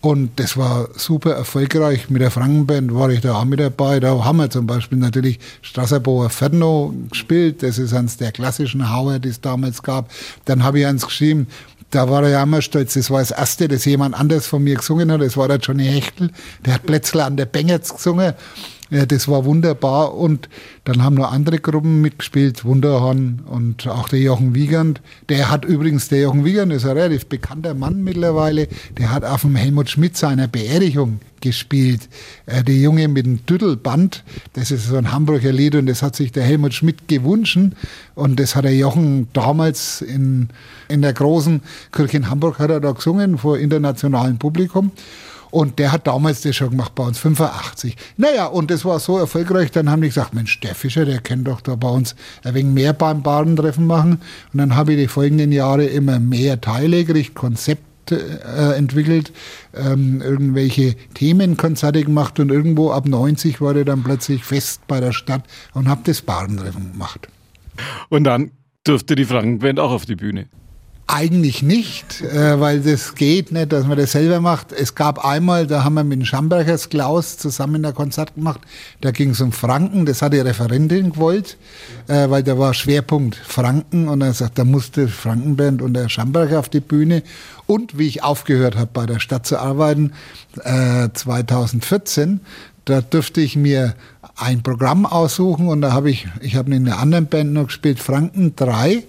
Und 0.00 0.38
das 0.38 0.58
war 0.58 0.88
super 0.96 1.32
erfolgreich. 1.32 2.10
Mit 2.10 2.20
der 2.20 2.30
Frankenband 2.30 2.94
war 2.94 3.08
ich 3.08 3.22
da 3.22 3.36
auch 3.36 3.46
mit 3.46 3.58
dabei. 3.58 4.00
Da 4.00 4.22
haben 4.22 4.36
wir 4.36 4.50
zum 4.50 4.66
Beispiel 4.66 4.98
natürlich 4.98 5.38
Strasserboer 5.62 6.28
Ferno 6.28 6.92
gespielt. 7.08 7.62
Das 7.62 7.78
ist 7.78 7.94
eines 7.94 8.18
der 8.18 8.30
klassischen 8.30 8.92
Hauer, 8.92 9.18
die 9.18 9.30
es 9.30 9.40
damals 9.40 9.82
gab. 9.82 10.10
Dann 10.44 10.62
habe 10.62 10.80
ich 10.80 10.86
eins 10.86 11.06
geschrieben, 11.06 11.46
da 11.88 12.10
war 12.10 12.24
er 12.24 12.30
ja 12.30 12.42
immer 12.42 12.60
stolz. 12.60 12.94
Das 12.94 13.10
war 13.10 13.20
das 13.20 13.30
erste, 13.30 13.66
das 13.66 13.86
jemand 13.86 14.14
anders 14.14 14.46
von 14.46 14.62
mir 14.62 14.74
gesungen 14.74 15.10
hat. 15.10 15.22
Das 15.22 15.38
war 15.38 15.48
der 15.48 15.56
Johnny 15.56 15.86
Hechtel. 15.86 16.30
Der 16.66 16.74
hat 16.74 16.84
plötzlich 16.84 17.22
an 17.22 17.38
der 17.38 17.46
Bengerts 17.46 17.94
gesungen. 17.94 18.34
Ja, 18.94 19.06
das 19.06 19.26
war 19.26 19.44
wunderbar 19.44 20.14
und 20.14 20.48
dann 20.84 21.02
haben 21.02 21.16
noch 21.16 21.32
andere 21.32 21.58
Gruppen 21.58 22.00
mitgespielt, 22.00 22.64
Wunderhorn 22.64 23.42
und 23.44 23.88
auch 23.88 24.08
der 24.08 24.20
Jochen 24.20 24.54
Wiegand. 24.54 25.00
Der 25.28 25.50
hat 25.50 25.64
übrigens, 25.64 26.06
der 26.10 26.20
Jochen 26.20 26.44
Wiegand 26.44 26.72
ist 26.72 26.86
ein 26.86 26.96
relativ 26.96 27.26
bekannter 27.26 27.74
Mann 27.74 28.04
mittlerweile, 28.04 28.68
der 28.96 29.10
hat 29.10 29.24
auf 29.24 29.40
dem 29.40 29.56
Helmut 29.56 29.90
Schmidt 29.90 30.16
seiner 30.16 30.46
Beerdigung 30.46 31.18
gespielt. 31.40 32.08
Äh, 32.46 32.62
der 32.62 32.76
Junge 32.76 33.08
mit 33.08 33.26
dem 33.26 33.44
Düdelband, 33.46 34.22
das 34.52 34.70
ist 34.70 34.86
so 34.86 34.96
ein 34.96 35.10
Hamburger 35.10 35.50
Lied 35.50 35.74
und 35.74 35.86
das 35.86 36.00
hat 36.00 36.14
sich 36.14 36.30
der 36.30 36.44
Helmut 36.44 36.72
Schmidt 36.72 37.08
gewünscht 37.08 37.58
und 38.14 38.38
das 38.38 38.54
hat 38.54 38.64
der 38.64 38.76
Jochen 38.76 39.26
damals 39.32 40.02
in, 40.02 40.50
in 40.88 41.02
der 41.02 41.14
großen 41.14 41.62
Kirche 41.90 42.18
in 42.18 42.30
Hamburg 42.30 42.60
hat 42.60 42.70
er 42.70 42.78
da 42.78 42.92
gesungen 42.92 43.38
vor 43.38 43.58
internationalem 43.58 44.38
Publikum. 44.38 44.92
Und 45.54 45.78
der 45.78 45.92
hat 45.92 46.08
damals 46.08 46.40
das 46.40 46.56
schon 46.56 46.70
gemacht 46.70 46.96
bei 46.96 47.04
uns, 47.04 47.20
85. 47.20 47.96
Naja, 48.16 48.46
und 48.46 48.72
das 48.72 48.84
war 48.84 48.98
so 48.98 49.18
erfolgreich, 49.18 49.70
dann 49.70 49.88
haben 49.88 50.02
die 50.02 50.08
gesagt, 50.08 50.34
Mensch, 50.34 50.58
der 50.58 50.74
Fischer, 50.74 51.04
der 51.04 51.20
kann 51.20 51.44
doch 51.44 51.60
da 51.60 51.76
bei 51.76 51.88
uns 51.88 52.16
ein 52.42 52.54
wenig 52.54 52.74
mehr 52.74 52.92
beim 52.92 53.22
Badentreffen 53.22 53.86
machen. 53.86 54.20
Und 54.52 54.58
dann 54.58 54.74
habe 54.74 54.94
ich 54.94 54.98
die 54.98 55.06
folgenden 55.06 55.52
Jahre 55.52 55.84
immer 55.84 56.18
mehr 56.18 56.60
Teile 56.60 57.04
gekriegt, 57.04 57.36
Konzepte 57.36 58.16
äh, 58.16 58.76
entwickelt, 58.76 59.30
ähm, 59.74 60.20
irgendwelche 60.22 60.96
Themenkonzerte 61.14 62.02
gemacht 62.02 62.40
und 62.40 62.50
irgendwo 62.50 62.90
ab 62.90 63.06
90 63.06 63.60
war 63.60 63.76
ich 63.76 63.84
dann 63.84 64.02
plötzlich 64.02 64.42
fest 64.42 64.80
bei 64.88 64.98
der 64.98 65.12
Stadt 65.12 65.44
und 65.72 65.86
habe 65.86 66.00
das 66.02 66.20
Badentreffen 66.20 66.90
gemacht. 66.90 67.28
Und 68.08 68.24
dann 68.24 68.50
durfte 68.82 69.14
die 69.14 69.24
Frankenband 69.24 69.78
auch 69.78 69.92
auf 69.92 70.04
die 70.04 70.16
Bühne. 70.16 70.46
Eigentlich 71.06 71.62
nicht, 71.62 72.22
äh, 72.22 72.58
weil 72.58 72.80
das 72.80 73.14
geht 73.14 73.52
nicht, 73.52 73.72
dass 73.72 73.86
man 73.86 73.98
das 73.98 74.12
selber 74.12 74.40
macht. 74.40 74.72
Es 74.72 74.94
gab 74.94 75.22
einmal, 75.22 75.66
da 75.66 75.84
haben 75.84 75.94
wir 75.94 76.04
mit 76.04 76.20
dem 76.20 76.24
Schambergers 76.24 76.88
Klaus 76.88 77.36
zusammen 77.36 77.84
ein 77.84 77.94
Konzert 77.94 78.36
gemacht, 78.36 78.62
da 79.02 79.10
ging 79.10 79.30
es 79.30 79.42
um 79.42 79.52
Franken, 79.52 80.06
das 80.06 80.22
hat 80.22 80.32
die 80.32 80.38
Referentin 80.38 81.12
gewollt, 81.12 81.58
äh, 82.08 82.30
weil 82.30 82.42
da 82.42 82.58
war 82.58 82.72
Schwerpunkt 82.72 83.36
Franken. 83.36 84.08
Und 84.08 84.22
er 84.22 84.32
sagt, 84.32 84.58
da 84.58 84.64
musste 84.64 85.06
Frankenband 85.08 85.82
und 85.82 85.92
der 85.92 86.08
Schamberger 86.08 86.58
auf 86.58 86.70
die 86.70 86.80
Bühne. 86.80 87.22
Und 87.66 87.98
wie 87.98 88.08
ich 88.08 88.22
aufgehört 88.22 88.76
habe 88.76 88.90
bei 88.94 89.04
der 89.04 89.20
Stadt 89.20 89.44
zu 89.44 89.58
arbeiten, 89.58 90.12
äh, 90.62 91.10
2014, 91.12 92.40
da 92.86 93.02
dürfte 93.02 93.42
ich 93.42 93.56
mir 93.56 93.94
ein 94.36 94.62
Programm 94.62 95.04
aussuchen. 95.04 95.68
Und 95.68 95.82
da 95.82 95.92
habe 95.92 96.10
ich, 96.10 96.26
ich 96.40 96.56
habe 96.56 96.74
in 96.74 96.88
einer 96.88 96.98
anderen 96.98 97.26
Band 97.26 97.52
noch 97.52 97.66
gespielt, 97.66 98.00
Franken 98.00 98.56
3 98.56 99.02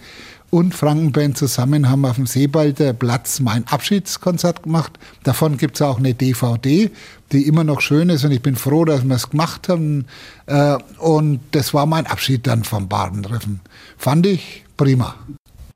und 0.55 0.73
Frankenband 0.73 1.37
zusammen 1.37 1.89
haben 1.89 2.05
auf 2.05 2.15
dem 2.15 2.27
Seebalder 2.27 2.93
Platz 2.93 3.41
mein 3.41 3.67
Abschiedskonzert 3.67 4.63
gemacht. 4.63 4.97
Davon 5.23 5.57
gibt 5.57 5.75
es 5.75 5.81
auch 5.81 5.97
eine 5.97 6.13
DVD, 6.13 6.89
die 7.33 7.45
immer 7.45 7.65
noch 7.65 7.81
schön 7.81 8.07
ist 8.07 8.23
und 8.23 8.31
ich 8.31 8.41
bin 8.41 8.55
froh, 8.55 8.85
dass 8.85 9.03
wir 9.03 9.15
es 9.15 9.29
gemacht 9.29 9.67
haben. 9.67 10.05
Äh, 10.45 10.77
und 10.99 11.41
das 11.51 11.73
war 11.73 11.85
mein 11.85 12.05
Abschied 12.05 12.47
dann 12.47 12.63
vom 12.63 12.87
Badentreffen. 12.87 13.59
Fand 13.97 14.25
ich 14.27 14.63
prima. 14.77 15.15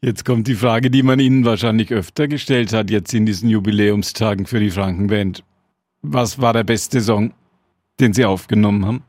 Jetzt 0.02 0.24
kommt 0.24 0.48
die 0.48 0.56
Frage, 0.56 0.90
die 0.90 1.04
man 1.04 1.20
Ihnen 1.20 1.44
wahrscheinlich 1.44 1.92
öfter 1.92 2.30
gestellt 2.30 2.72
hat, 2.72 2.90
jetzt 2.90 3.14
in 3.14 3.26
diesen 3.26 3.50
Jubiläumstagen 3.50 4.46
für 4.46 4.62
die 4.62 4.72
Frankenband. 4.72 5.44
Was 6.02 6.40
war 6.40 6.54
der 6.54 6.64
beste 6.64 7.02
Song, 7.02 7.34
den 8.00 8.14
Sie 8.14 8.24
aufgenommen 8.24 8.86
haben? 8.86 9.04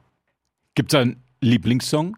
Gibt 0.75 0.93
es 0.93 0.99
einen 0.99 1.23
Lieblingssong? 1.41 2.17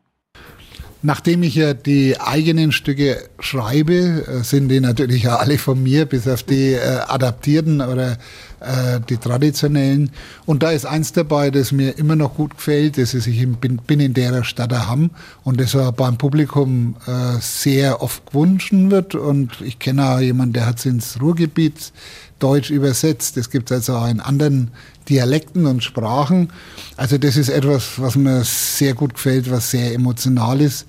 Nachdem 1.04 1.42
ich 1.42 1.56
ja 1.56 1.74
die 1.74 2.20
eigenen 2.20 2.70
Stücke 2.70 3.18
schreibe, 3.40 3.94
äh, 3.94 4.44
sind 4.44 4.68
die 4.68 4.78
natürlich 4.78 5.24
ja 5.24 5.36
alle 5.36 5.58
von 5.58 5.82
mir, 5.82 6.06
bis 6.06 6.28
auf 6.28 6.44
die 6.44 6.74
äh, 6.74 7.00
adaptierten 7.08 7.80
oder 7.80 8.18
äh, 8.60 9.00
die 9.08 9.16
traditionellen. 9.16 10.10
Und 10.46 10.62
da 10.62 10.70
ist 10.70 10.86
eins 10.86 11.12
dabei, 11.12 11.50
das 11.50 11.72
mir 11.72 11.98
immer 11.98 12.14
noch 12.14 12.34
gut 12.36 12.56
gefällt, 12.56 12.98
das 12.98 13.14
ist, 13.14 13.26
ich 13.26 13.44
bin, 13.58 13.78
bin 13.78 13.98
in 13.98 14.14
der 14.14 14.44
Stadt 14.44 14.72
Hamm 14.72 15.10
und 15.42 15.60
das 15.60 15.74
war 15.74 15.90
beim 15.90 16.18
Publikum 16.18 16.94
äh, 17.06 17.40
sehr 17.40 18.00
oft 18.00 18.30
gewünscht 18.30 18.72
wird. 18.72 19.16
Und 19.16 19.60
ich 19.60 19.80
kenne 19.80 20.08
auch 20.08 20.20
jemanden, 20.20 20.52
der 20.52 20.66
hat 20.66 20.78
es 20.78 20.86
ins 20.86 21.20
Ruhrgebiet 21.20 21.92
Deutsch 22.38 22.70
übersetzt. 22.70 23.36
Es 23.36 23.50
gibt 23.50 23.70
also 23.70 23.96
auch 23.96 24.08
in 24.08 24.20
anderen 24.20 24.70
Dialekten 25.08 25.66
und 25.66 25.82
Sprachen. 25.82 26.52
Also 26.96 27.18
das 27.18 27.36
ist 27.36 27.48
etwas, 27.48 28.00
was 28.00 28.16
mir 28.16 28.44
sehr 28.44 28.94
gut 28.94 29.14
gefällt, 29.14 29.50
was 29.50 29.70
sehr 29.70 29.94
emotional 29.94 30.60
ist. 30.60 30.86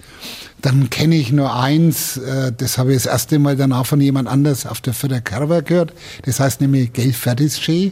Dann 0.64 0.90
kenne 0.90 1.16
ich 1.16 1.34
nur 1.34 1.54
eins, 1.54 2.16
äh, 2.16 2.54
das 2.58 2.78
habe 2.78 2.92
ich 2.92 3.04
das 3.04 3.06
erste 3.06 3.38
Mal 3.38 3.58
danach 3.58 3.86
von 3.86 4.00
jemand 4.00 4.30
anders 4.30 4.66
auf 4.66 4.80
der 4.80 4.94
Förderkerber 4.94 5.62
gehört. 5.62 5.94
Das 6.24 6.40
heißt 6.40 6.62
nämlich 6.62 6.94
Geld 6.94 7.18
Fertisschee. 7.18 7.92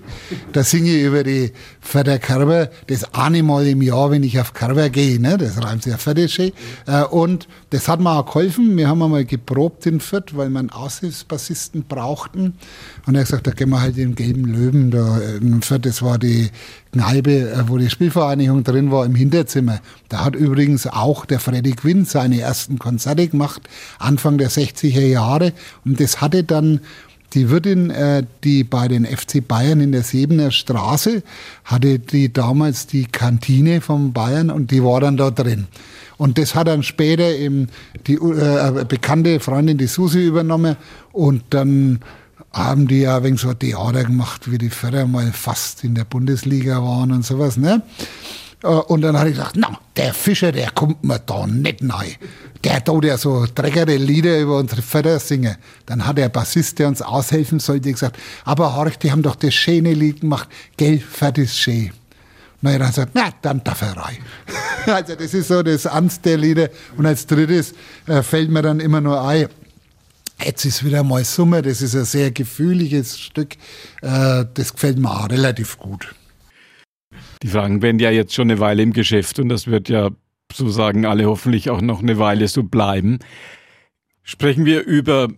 Da 0.54 0.64
singe 0.64 0.90
ich 0.90 1.04
über 1.04 1.26
die 1.26 1.52
Förderkerber 1.82 2.70
das 2.88 3.14
eine 3.14 3.44
Mal 3.44 3.68
im 3.68 3.82
Jahr, 3.82 4.10
wenn 4.12 4.24
ich 4.24 4.40
auf 4.40 4.54
Kerber 4.54 4.90
gehe. 4.90 5.20
Ne? 5.20 5.38
Das 5.38 5.62
reimt 5.62 5.84
sich 5.84 5.92
ja 5.92 5.98
Fertisschee. 5.98 6.54
Äh, 6.88 7.04
und 7.04 7.50
das 7.72 7.90
hat 7.90 8.00
mir 8.00 8.10
auch 8.10 8.26
geholfen. 8.26 8.78
Wir 8.78 8.88
haben 8.88 9.04
einmal 9.04 9.26
geprobt 9.26 9.86
in 9.86 10.00
Fürth, 10.00 10.38
weil 10.38 10.48
wir 10.48 10.60
einen 10.60 10.70
Aushilfsbassisten 10.70 11.84
brauchten. 11.84 12.54
Und 13.06 13.16
er 13.16 13.20
hat 13.20 13.28
gesagt, 13.28 13.48
da 13.48 13.52
gehen 13.52 13.70
wir 13.72 13.82
halt 13.82 13.98
den 13.98 14.16
Gelben 14.16 14.46
Löwen 14.46 14.92
da 14.92 15.20
in 15.20 15.62
Fürth. 15.62 15.86
Das 15.86 16.02
war 16.02 16.18
die 16.18 16.50
Kneipe, 16.92 17.52
äh, 17.52 17.64
wo 17.68 17.78
die 17.78 17.90
Spielvereinigung 17.90 18.64
drin 18.64 18.92
war, 18.92 19.06
im 19.06 19.16
Hinterzimmer. 19.16 19.80
Da 20.10 20.26
hat 20.26 20.36
übrigens 20.36 20.88
auch 20.88 21.26
der 21.26 21.40
Freddy 21.40 21.72
Quinn 21.72 22.06
seine 22.06 22.40
ersten 22.40 22.80
Konzerte 22.80 23.28
gemacht, 23.28 23.62
Anfang 24.00 24.38
der 24.38 24.50
60er 24.50 25.06
Jahre. 25.06 25.54
Und 25.86 26.00
das 26.00 26.22
hatte 26.22 26.44
dann 26.44 26.82
die 27.34 27.50
Wirtin, 27.50 27.90
äh, 27.90 28.24
die 28.44 28.64
bei 28.64 28.88
den 28.88 29.06
FC 29.06 29.46
Bayern 29.46 29.80
in 29.80 29.92
der 29.92 30.04
Sebener 30.04 30.52
Straße, 30.52 31.24
hatte 31.64 32.00
die 32.00 32.32
damals 32.34 32.88
die 32.88 33.06
Kantine 33.06 33.82
von 33.82 34.12
Bayern 34.12 34.50
und 34.50 34.72
die 34.72 34.84
war 34.84 35.00
dann 35.00 35.18
da 35.18 35.32
drin. 35.32 35.68
Und 36.18 36.38
das 36.38 36.54
hat 36.54 36.68
dann 36.68 36.84
später 36.84 37.32
eben 37.32 37.70
die 38.06 38.16
äh, 38.16 38.86
bekannte 38.88 39.40
Freundin, 39.40 39.78
die 39.78 39.88
Susi, 39.88 40.26
übernommen. 40.28 40.76
Und 41.14 41.44
dann 41.50 42.00
haben 42.52 42.88
die 42.88 43.02
ja 43.02 43.24
wegen 43.24 43.38
so 43.38 43.54
Theater 43.54 44.04
gemacht, 44.04 44.52
wie 44.52 44.58
die 44.58 44.70
Förder 44.70 45.08
mal 45.08 45.32
fast 45.32 45.84
in 45.84 45.96
der 45.96 46.04
Bundesliga 46.04 46.84
waren 46.84 47.12
und 47.12 47.26
sowas, 47.26 47.58
ne? 47.58 47.82
Äh, 48.64 48.68
und 48.68 49.02
dann 49.02 49.18
habe 49.18 49.30
ich 49.30 49.36
gesagt, 49.36 49.56
na, 49.58 49.80
der 49.96 50.14
Fischer, 50.14 50.52
der 50.52 50.72
kommt 50.72 51.04
mir 51.04 51.20
da 51.20 51.48
nicht 51.48 51.82
rein. 51.82 52.16
Der 52.64 52.84
tut 52.84 53.06
ja 53.06 53.18
so 53.18 53.48
dreckere 53.54 53.96
Lieder 53.96 54.40
über 54.40 54.58
unsere 54.58 54.82
Förder 54.82 55.20
singen. 55.20 55.56
Dann 55.86 56.06
hat 56.06 56.18
der 56.18 56.30
Bassist, 56.30 56.78
der 56.78 56.90
uns 56.90 57.02
aushelfen 57.02 57.60
sollte, 57.60 57.92
gesagt, 57.92 58.18
aber 58.46 58.76
Horch, 58.76 59.00
die 59.00 59.12
haben 59.12 59.24
doch 59.24 59.36
das 59.36 59.54
schöne 59.54 59.94
Lied 59.94 60.22
gemacht, 60.22 60.48
gell, 60.78 61.00
fertig 61.00 61.52
schön. 61.54 61.92
Na, 62.64 62.78
dann 62.78 62.92
sagt, 62.92 63.12
na, 63.16 63.30
dann 63.42 63.64
darf 63.64 63.82
er 63.82 63.98
rein. 63.98 64.18
also 64.86 65.16
das 65.16 65.34
ist 65.34 65.48
so 65.48 65.64
das 65.64 65.88
Angst 65.88 66.24
der 66.26 66.38
Lieder. 66.38 66.70
Und 66.96 67.08
als 67.08 67.26
drittes 67.26 67.74
äh, 68.06 68.22
fällt 68.22 68.52
mir 68.52 68.62
dann 68.62 68.80
immer 68.80 69.02
nur 69.02 69.20
ein, 69.20 69.48
Jetzt 70.44 70.66
ist 70.66 70.84
wieder 70.84 71.04
mal 71.04 71.24
Sommer, 71.24 71.62
das 71.62 71.82
ist 71.82 71.96
ein 71.96 72.06
sehr 72.06 72.32
gefühliges 72.32 73.20
Stück. 73.20 73.56
Äh, 74.02 74.46
das 74.54 74.74
gefällt 74.74 74.98
mir 74.98 75.10
auch 75.10 75.30
relativ 75.30 75.78
gut. 75.78 76.16
Die 77.44 77.48
Fragen 77.48 77.82
werden 77.82 78.00
ja 78.00 78.12
jetzt 78.12 78.34
schon 78.34 78.50
eine 78.50 78.60
Weile 78.60 78.84
im 78.84 78.94
Geschäft 78.94 79.40
und 79.40 79.50
das 79.50 79.68
wird 79.68 79.90
ja, 79.90 80.10
so 80.54 80.70
sagen 80.70 81.06
alle, 81.06 81.26
hoffentlich 81.26 81.70
auch 81.70 81.82
noch 81.82 82.02
eine 82.02 82.18
Weile 82.18 82.48
so 82.48 82.64
bleiben. 82.64 83.20
Sprechen 84.24 84.66
wir 84.66 84.84
über 84.84 85.30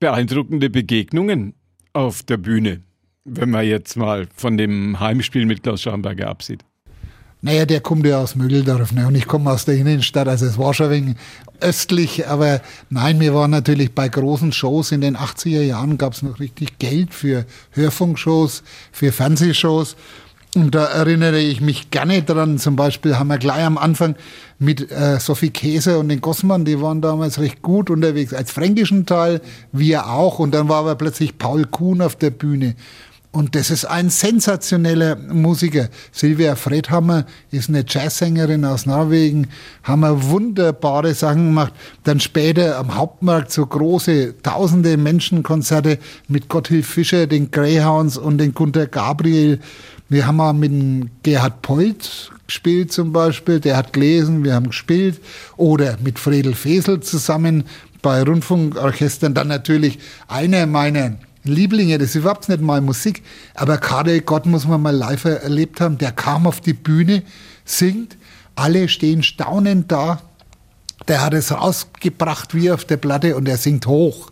beeindruckende 0.00 0.70
Begegnungen 0.70 1.54
auf 1.92 2.22
der 2.22 2.36
Bühne, 2.36 2.82
wenn 3.24 3.50
man 3.50 3.66
jetzt 3.66 3.96
mal 3.96 4.26
von 4.34 4.56
dem 4.56 5.00
Heimspiel 5.00 5.46
mit 5.46 5.62
Klaus 5.62 5.82
Schamberger 5.82 6.28
absieht. 6.28 6.64
Naja, 7.44 7.66
der 7.66 7.82
kommt 7.82 8.06
ja 8.06 8.20
aus 8.20 8.36
Mögeldorf 8.36 8.92
ne? 8.92 9.06
und 9.06 9.14
ich 9.16 9.26
komme 9.26 9.50
aus 9.50 9.66
der 9.66 9.74
Innenstadt, 9.74 10.28
also 10.28 10.46
es 10.46 10.56
war 10.56 10.72
schon 10.72 10.86
ein 10.86 10.92
wenig 10.92 11.16
östlich, 11.60 12.26
aber 12.26 12.62
nein, 12.88 13.20
wir 13.20 13.34
waren 13.34 13.50
natürlich 13.50 13.94
bei 13.94 14.08
großen 14.08 14.50
Shows 14.50 14.92
in 14.92 15.02
den 15.02 15.14
80er 15.14 15.60
Jahren, 15.60 15.98
gab 15.98 16.14
es 16.14 16.22
noch 16.22 16.40
richtig 16.40 16.78
Geld 16.78 17.12
für 17.12 17.44
Hörfunkshows, 17.72 18.62
für 18.92 19.12
Fernsehshows 19.12 19.94
und 20.54 20.74
da 20.74 20.86
erinnere 20.86 21.38
ich 21.38 21.60
mich 21.60 21.90
gerne 21.90 22.22
dran. 22.22 22.58
Zum 22.58 22.76
Beispiel 22.76 23.18
haben 23.18 23.28
wir 23.28 23.36
gleich 23.36 23.64
am 23.64 23.76
Anfang 23.76 24.14
mit 24.58 24.90
äh, 24.90 25.20
Sophie 25.20 25.50
Käse 25.50 25.98
und 25.98 26.08
den 26.08 26.22
Gossmann, 26.22 26.64
die 26.64 26.80
waren 26.80 27.02
damals 27.02 27.40
recht 27.40 27.60
gut 27.60 27.90
unterwegs, 27.90 28.32
als 28.32 28.52
fränkischen 28.52 29.04
Teil, 29.04 29.42
wir 29.70 30.06
auch. 30.06 30.38
Und 30.38 30.54
dann 30.54 30.70
war 30.70 30.78
aber 30.78 30.94
plötzlich 30.94 31.36
Paul 31.36 31.66
Kuhn 31.66 32.00
auf 32.00 32.16
der 32.16 32.30
Bühne. 32.30 32.74
Und 33.34 33.56
das 33.56 33.72
ist 33.72 33.84
ein 33.84 34.10
sensationeller 34.10 35.16
Musiker. 35.16 35.88
Silvia 36.12 36.54
Fredhammer 36.54 37.26
ist 37.50 37.68
eine 37.68 37.84
Jazzsängerin 37.84 38.64
aus 38.64 38.86
Norwegen, 38.86 39.48
haben 39.82 40.04
wunderbare 40.30 41.14
Sachen 41.14 41.46
gemacht. 41.46 41.72
Dann 42.04 42.20
später 42.20 42.78
am 42.78 42.94
Hauptmarkt 42.94 43.50
so 43.50 43.66
große, 43.66 44.40
tausende 44.44 44.96
Menschenkonzerte 44.96 45.98
mit 46.28 46.48
Gotthilf 46.48 46.86
Fischer, 46.86 47.26
den 47.26 47.50
Greyhounds 47.50 48.18
und 48.18 48.38
den 48.38 48.54
Gunter 48.54 48.86
Gabriel. 48.86 49.58
Wir 50.08 50.28
haben 50.28 50.36
mal 50.36 50.52
mit 50.52 51.10
Gerhard 51.24 51.60
Polt 51.60 52.30
gespielt 52.46 52.92
zum 52.92 53.12
Beispiel, 53.12 53.58
der 53.58 53.76
hat 53.76 53.92
gelesen, 53.92 54.44
wir 54.44 54.54
haben 54.54 54.68
gespielt. 54.68 55.20
Oder 55.56 55.98
mit 56.04 56.20
Fredel 56.20 56.54
Fesel 56.54 57.00
zusammen 57.00 57.64
bei 58.00 58.22
Rundfunkorchestern. 58.22 59.34
Dann 59.34 59.48
natürlich 59.48 59.98
einer 60.28 60.66
meiner 60.66 61.14
Lieblinge, 61.44 61.98
das 61.98 62.10
ist 62.10 62.14
überhaupt 62.16 62.48
nicht 62.48 62.62
mal 62.62 62.80
Musik, 62.80 63.22
aber 63.54 63.76
Karel 63.76 64.22
Gott 64.22 64.46
muss 64.46 64.66
man 64.66 64.80
mal 64.80 64.96
live 64.96 65.26
erlebt 65.26 65.80
haben, 65.80 65.98
der 65.98 66.12
kam 66.12 66.46
auf 66.46 66.60
die 66.60 66.72
Bühne, 66.72 67.22
singt, 67.64 68.16
alle 68.56 68.88
stehen 68.88 69.22
staunend 69.22 69.92
da, 69.92 70.22
der 71.06 71.22
hat 71.22 71.34
es 71.34 71.52
rausgebracht 71.52 72.54
wie 72.54 72.70
auf 72.70 72.84
der 72.84 72.96
Platte 72.96 73.36
und 73.36 73.46
er 73.46 73.58
singt 73.58 73.86
hoch. 73.86 74.30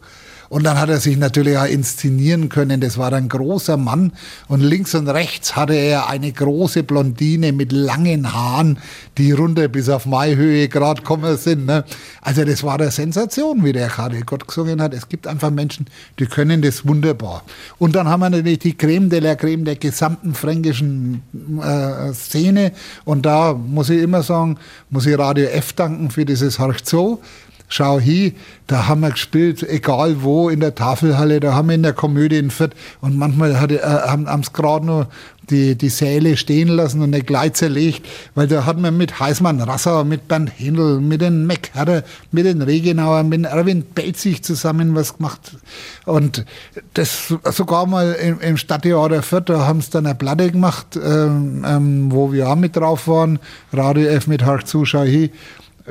Und 0.52 0.64
dann 0.64 0.78
hat 0.78 0.90
er 0.90 1.00
sich 1.00 1.16
natürlich 1.16 1.56
auch 1.56 1.64
inszenieren 1.64 2.50
können. 2.50 2.82
Das 2.82 2.98
war 2.98 3.10
ein 3.14 3.30
großer 3.30 3.78
Mann. 3.78 4.12
Und 4.48 4.60
links 4.60 4.94
und 4.94 5.08
rechts 5.08 5.56
hatte 5.56 5.72
er 5.72 6.10
eine 6.10 6.30
große 6.30 6.82
Blondine 6.82 7.52
mit 7.52 7.72
langen 7.72 8.34
Haaren, 8.34 8.78
die 9.16 9.32
runter 9.32 9.68
bis 9.68 9.88
auf 9.88 10.04
Maihöhe 10.04 10.68
gerade 10.68 11.00
kommen 11.00 11.38
sind. 11.38 11.64
Ne? 11.64 11.84
Also 12.20 12.44
das 12.44 12.62
war 12.64 12.78
eine 12.78 12.90
Sensation, 12.90 13.64
wie 13.64 13.72
der 13.72 13.88
Karel 13.88 14.24
Gott 14.26 14.46
gesungen 14.46 14.82
hat. 14.82 14.92
Es 14.92 15.08
gibt 15.08 15.26
einfach 15.26 15.50
Menschen, 15.50 15.86
die 16.18 16.26
können 16.26 16.60
das 16.60 16.86
wunderbar. 16.86 17.44
Und 17.78 17.96
dann 17.96 18.06
haben 18.06 18.20
wir 18.20 18.28
natürlich 18.28 18.58
die 18.58 18.76
Creme 18.76 19.08
de 19.08 19.20
la 19.20 19.36
Creme 19.36 19.64
der 19.64 19.76
gesamten 19.76 20.34
fränkischen 20.34 21.22
äh, 21.62 22.12
Szene. 22.12 22.72
Und 23.06 23.24
da 23.24 23.54
muss 23.54 23.88
ich 23.88 24.02
immer 24.02 24.22
sagen, 24.22 24.58
muss 24.90 25.06
ich 25.06 25.18
Radio 25.18 25.46
F 25.46 25.72
danken 25.72 26.10
für 26.10 26.26
dieses 26.26 26.58
Horch 26.58 26.80
so 26.84 27.22
schau 27.72 27.98
hin, 27.98 28.34
da 28.66 28.86
haben 28.86 29.00
wir 29.00 29.10
gespielt, 29.10 29.62
egal 29.62 30.22
wo, 30.22 30.50
in 30.50 30.60
der 30.60 30.74
Tafelhalle, 30.74 31.40
da 31.40 31.54
haben 31.54 31.68
wir 31.68 31.74
in 31.74 31.82
der 31.82 31.94
Komödie 31.94 32.36
in 32.36 32.50
Fürth. 32.50 32.74
Und 33.00 33.16
manchmal 33.16 33.60
hat, 33.60 33.72
äh, 33.72 33.80
haben 33.80 34.42
sie 34.42 34.52
gerade 34.52 34.84
noch 34.84 35.06
die, 35.48 35.74
die 35.76 35.88
Säle 35.88 36.36
stehen 36.36 36.68
lassen 36.68 37.00
und 37.02 37.10
nicht 37.10 37.26
gleich 37.26 37.54
zerlegt, 37.54 38.06
weil 38.34 38.46
da 38.46 38.66
hat 38.66 38.78
man 38.78 38.96
mit 38.96 39.18
Heißmann 39.18 39.60
Rassauer, 39.60 40.04
mit 40.04 40.28
Bernd 40.28 40.52
Händel, 40.54 41.00
mit 41.00 41.22
den 41.22 41.46
McHerre, 41.46 42.04
mit 42.30 42.44
den 42.44 42.62
Regenauer, 42.62 43.22
mit 43.22 43.44
Erwin 43.44 43.82
Belzig 43.82 44.44
zusammen 44.44 44.94
was 44.94 45.16
gemacht. 45.16 45.56
Und 46.04 46.44
das 46.94 47.34
sogar 47.50 47.86
mal 47.86 48.12
im, 48.12 48.38
im 48.40 48.56
Stadttheater 48.58 49.22
Fürth, 49.22 49.48
da 49.48 49.66
haben 49.66 49.80
sie 49.80 49.90
dann 49.90 50.06
eine 50.06 50.14
Platte 50.14 50.50
gemacht, 50.52 50.98
ähm, 51.02 51.64
ähm, 51.66 52.12
wo 52.12 52.32
wir 52.32 52.50
auch 52.50 52.56
mit 52.56 52.76
drauf 52.76 53.08
waren, 53.08 53.38
Radio 53.72 54.08
F 54.08 54.26
mit 54.26 54.44
Hark 54.44 54.66
Zuschau 54.66 55.02
hin 55.02 55.30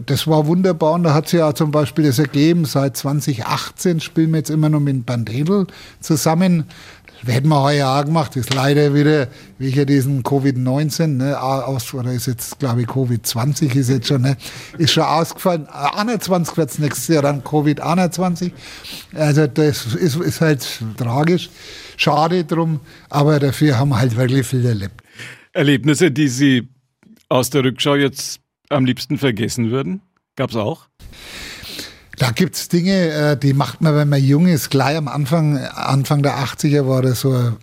das 0.06 0.28
war 0.28 0.48
wunderbar 0.48 0.94
und 0.94 1.04
da 1.04 1.14
hat 1.14 1.28
sich 1.28 1.40
ja 1.40 1.54
zum 1.54 1.72
Beispiel 1.72 2.06
das 2.06 2.20
ergeben, 2.20 2.66
seit 2.66 2.96
2018 2.96 4.00
spielen 4.00 4.32
wir 4.32 4.38
jetzt 4.38 4.50
immer 4.50 4.70
noch 4.70 4.80
mit 4.80 5.06
Bandedel 5.06 5.68
zusammen. 6.00 6.66
Das 7.24 7.36
hätten 7.36 7.50
wir 7.50 7.62
heuer 7.62 7.88
auch 7.88 8.06
gemacht, 8.06 8.36
ist 8.36 8.54
leider 8.54 8.96
wieder 8.96 9.28
wegen 9.60 9.86
diesen 9.86 10.24
Covid-19, 10.24 11.08
ne, 11.08 11.40
aus, 11.40 11.94
oder 11.94 12.12
ist 12.12 12.26
jetzt, 12.26 12.58
glaube 12.58 12.82
ich, 12.82 12.88
Covid-20 12.88 13.76
ist 13.76 13.90
jetzt 13.90 14.08
schon, 14.08 14.24
ne, 14.24 14.38
ist 14.80 14.94
schon 14.94 15.04
ausgefallen. 15.04 15.68
21 15.68 16.58
wird 16.58 16.72
es 16.72 16.80
nächstes 16.80 17.08
Jahr 17.10 17.22
dann 17.22 17.44
Covid-21. 17.44 18.52
Also 19.14 19.46
das 19.46 19.94
ist, 19.94 20.16
ist 20.16 20.42
halt 20.42 20.68
tragisch, 20.98 21.52
schade 21.96 22.44
drum, 22.44 22.80
aber 23.10 23.40
dafür 23.40 23.78
haben 23.78 23.90
wir 23.90 24.00
halt 24.00 24.16
wirklich 24.16 24.48
viel 24.48 24.66
erlebt. 24.66 24.96
Erlebnisse, 25.54 26.10
die 26.10 26.28
Sie 26.28 26.70
aus 27.30 27.52
der 27.52 27.64
Rückschau 27.64 27.96
jetzt 27.96 28.41
am 28.72 28.86
liebsten 28.86 29.18
vergessen 29.18 29.72
würden? 29.72 30.02
Gab's 30.36 30.56
auch? 30.56 30.88
Da 32.18 32.32
gibt's 32.32 32.68
Dinge, 32.68 33.10
äh, 33.10 33.38
die 33.38 33.54
macht 33.54 33.82
man, 33.82 33.96
wenn 33.96 34.10
man 34.10 34.24
jung 34.24 34.48
ist. 34.48 34.70
Gleich 34.70 34.96
am 34.96 35.08
Anfang, 35.08 35.58
Anfang 35.58 36.22
der 36.22 36.38
80er 36.38 36.88
war 36.88 37.02
das 37.02 37.22
so 37.22 37.54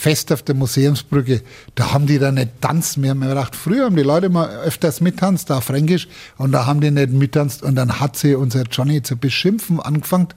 Fest 0.00 0.32
auf 0.32 0.42
der 0.42 0.54
Museumsbrücke, 0.54 1.42
da 1.74 1.92
haben 1.92 2.06
die 2.06 2.18
da 2.18 2.32
nicht 2.32 2.62
tanzt. 2.62 3.02
Wir 3.02 3.10
haben 3.10 3.20
gedacht, 3.20 3.54
früher 3.54 3.84
haben 3.84 3.96
die 3.96 4.02
Leute 4.02 4.30
mal 4.30 4.48
öfters 4.48 5.02
mittanzt, 5.02 5.50
da 5.50 5.60
Fränkisch, 5.60 6.08
und 6.38 6.52
da 6.52 6.64
haben 6.64 6.80
die 6.80 6.90
nicht 6.90 7.10
mittanzt. 7.10 7.62
Und 7.62 7.74
dann 7.74 8.00
hat 8.00 8.16
sie 8.16 8.34
unser 8.34 8.62
Johnny 8.62 9.02
zu 9.02 9.18
beschimpfen 9.18 9.78
angefangen. 9.78 10.28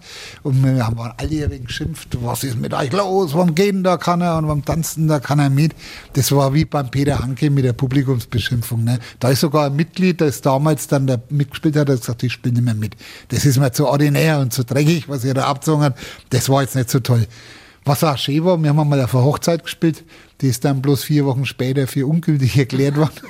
Und 0.44 0.62
wir 0.66 0.86
haben 0.86 1.00
alljährig 1.00 1.66
geschimpft, 1.66 2.10
was 2.22 2.44
ist 2.44 2.60
mit 2.60 2.74
euch 2.74 2.92
los? 2.92 3.34
Warum 3.36 3.56
gehen 3.56 3.86
da 3.86 3.96
keiner 3.96 4.38
und 4.38 4.48
warum 4.48 4.66
tanzen 4.66 5.08
da 5.08 5.22
keiner 5.22 5.50
mit? 5.50 5.74
Das 6.12 6.34
war 6.34 6.54
wie 6.54 6.66
beim 6.66 6.92
Peter 6.92 7.20
Hanke 7.20 7.50
mit 7.50 7.64
der 7.64 7.72
Publikumsbeschimpfung. 7.72 8.84
Ne? 8.84 9.00
Da 9.22 9.30
ist 9.30 9.40
sogar 9.40 9.68
ein 9.68 9.78
Mitglied, 9.78 10.20
das 10.20 10.42
damals 10.42 10.88
dann 10.88 11.08
da 11.08 11.22
mitgespielt 11.30 11.78
hat, 11.78 11.88
hat 11.88 12.02
gesagt, 12.02 12.22
ich 12.24 12.34
spiele 12.34 12.56
nicht 12.56 12.66
mehr 12.66 12.74
mit. 12.74 12.98
Das 13.30 13.46
ist 13.46 13.58
mir 13.58 13.72
zu 13.72 13.88
ordinär 13.88 14.40
und 14.40 14.52
zu 14.52 14.66
dreckig, 14.66 15.08
was 15.08 15.24
ihr 15.24 15.34
da 15.34 15.46
abgezogen 15.46 15.86
habt. 15.86 16.00
Das 16.32 16.50
war 16.50 16.64
jetzt 16.64 16.76
nicht 16.76 16.90
so 16.90 17.00
toll. 17.00 17.28
Was 17.86 18.04
auch 18.04 18.18
schön 18.18 18.46
war, 18.46 18.62
wir 18.62 18.70
haben 18.70 18.80
einmal 18.80 19.02
auf 19.02 19.14
einer 19.14 19.26
Hochzeit 19.26 19.64
gespielt, 19.64 20.04
die 20.42 20.48
ist 20.48 20.64
dann 20.64 20.82
bloß 20.82 21.04
vier 21.04 21.26
Wochen 21.26 21.46
später 21.46 21.88
für 21.88 22.08
ungültig 22.08 22.58
erklärt 22.58 22.98
worden. 22.98 23.12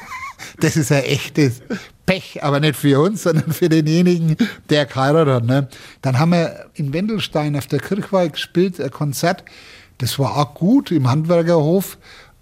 Das 0.60 0.76
ist 0.76 0.92
ein 0.92 1.04
echtes 1.04 1.62
Pech, 2.06 2.44
aber 2.44 2.60
nicht 2.60 2.76
für 2.76 3.00
uns, 3.00 3.24
sondern 3.24 3.54
für 3.54 3.70
denjenigen, 3.70 4.36
der 4.70 4.86
geheiratet 4.86 5.36
hat. 5.36 5.46
Ne? 5.46 5.68
Dann 6.02 6.20
haben 6.20 6.32
wir 6.32 6.66
in 6.74 6.92
Wendelstein 6.92 7.56
auf 7.56 7.68
der 7.68 7.80
Kirchweih 7.80 8.28
gespielt, 8.28 8.82
ein 8.82 8.92
Konzert. 8.92 9.46
Das 10.00 10.20
war 10.20 10.36
auch 10.36 10.54
gut 10.54 10.92
im 10.92 11.10
Handwerkerhof. 11.10 11.98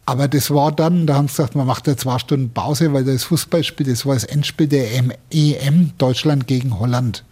Aber 0.05 0.27
das 0.27 0.49
war 0.49 0.71
dann, 0.71 1.05
da 1.05 1.15
haben 1.15 1.27
sie 1.27 1.35
gesagt, 1.37 1.55
man 1.55 1.67
macht 1.67 1.87
ja 1.87 1.95
zwei 1.95 2.17
Stunden 2.17 2.49
Pause, 2.49 2.91
weil 2.91 3.05
das 3.05 3.23
Fußballspiel, 3.25 3.85
das 3.85 4.05
war 4.05 4.15
das 4.15 4.23
Endspiel 4.23 4.67
der 4.67 4.91
EM, 4.95 5.11
e 5.29 5.55
Deutschland 5.97 6.47
gegen 6.47 6.79
Holland. 6.79 7.23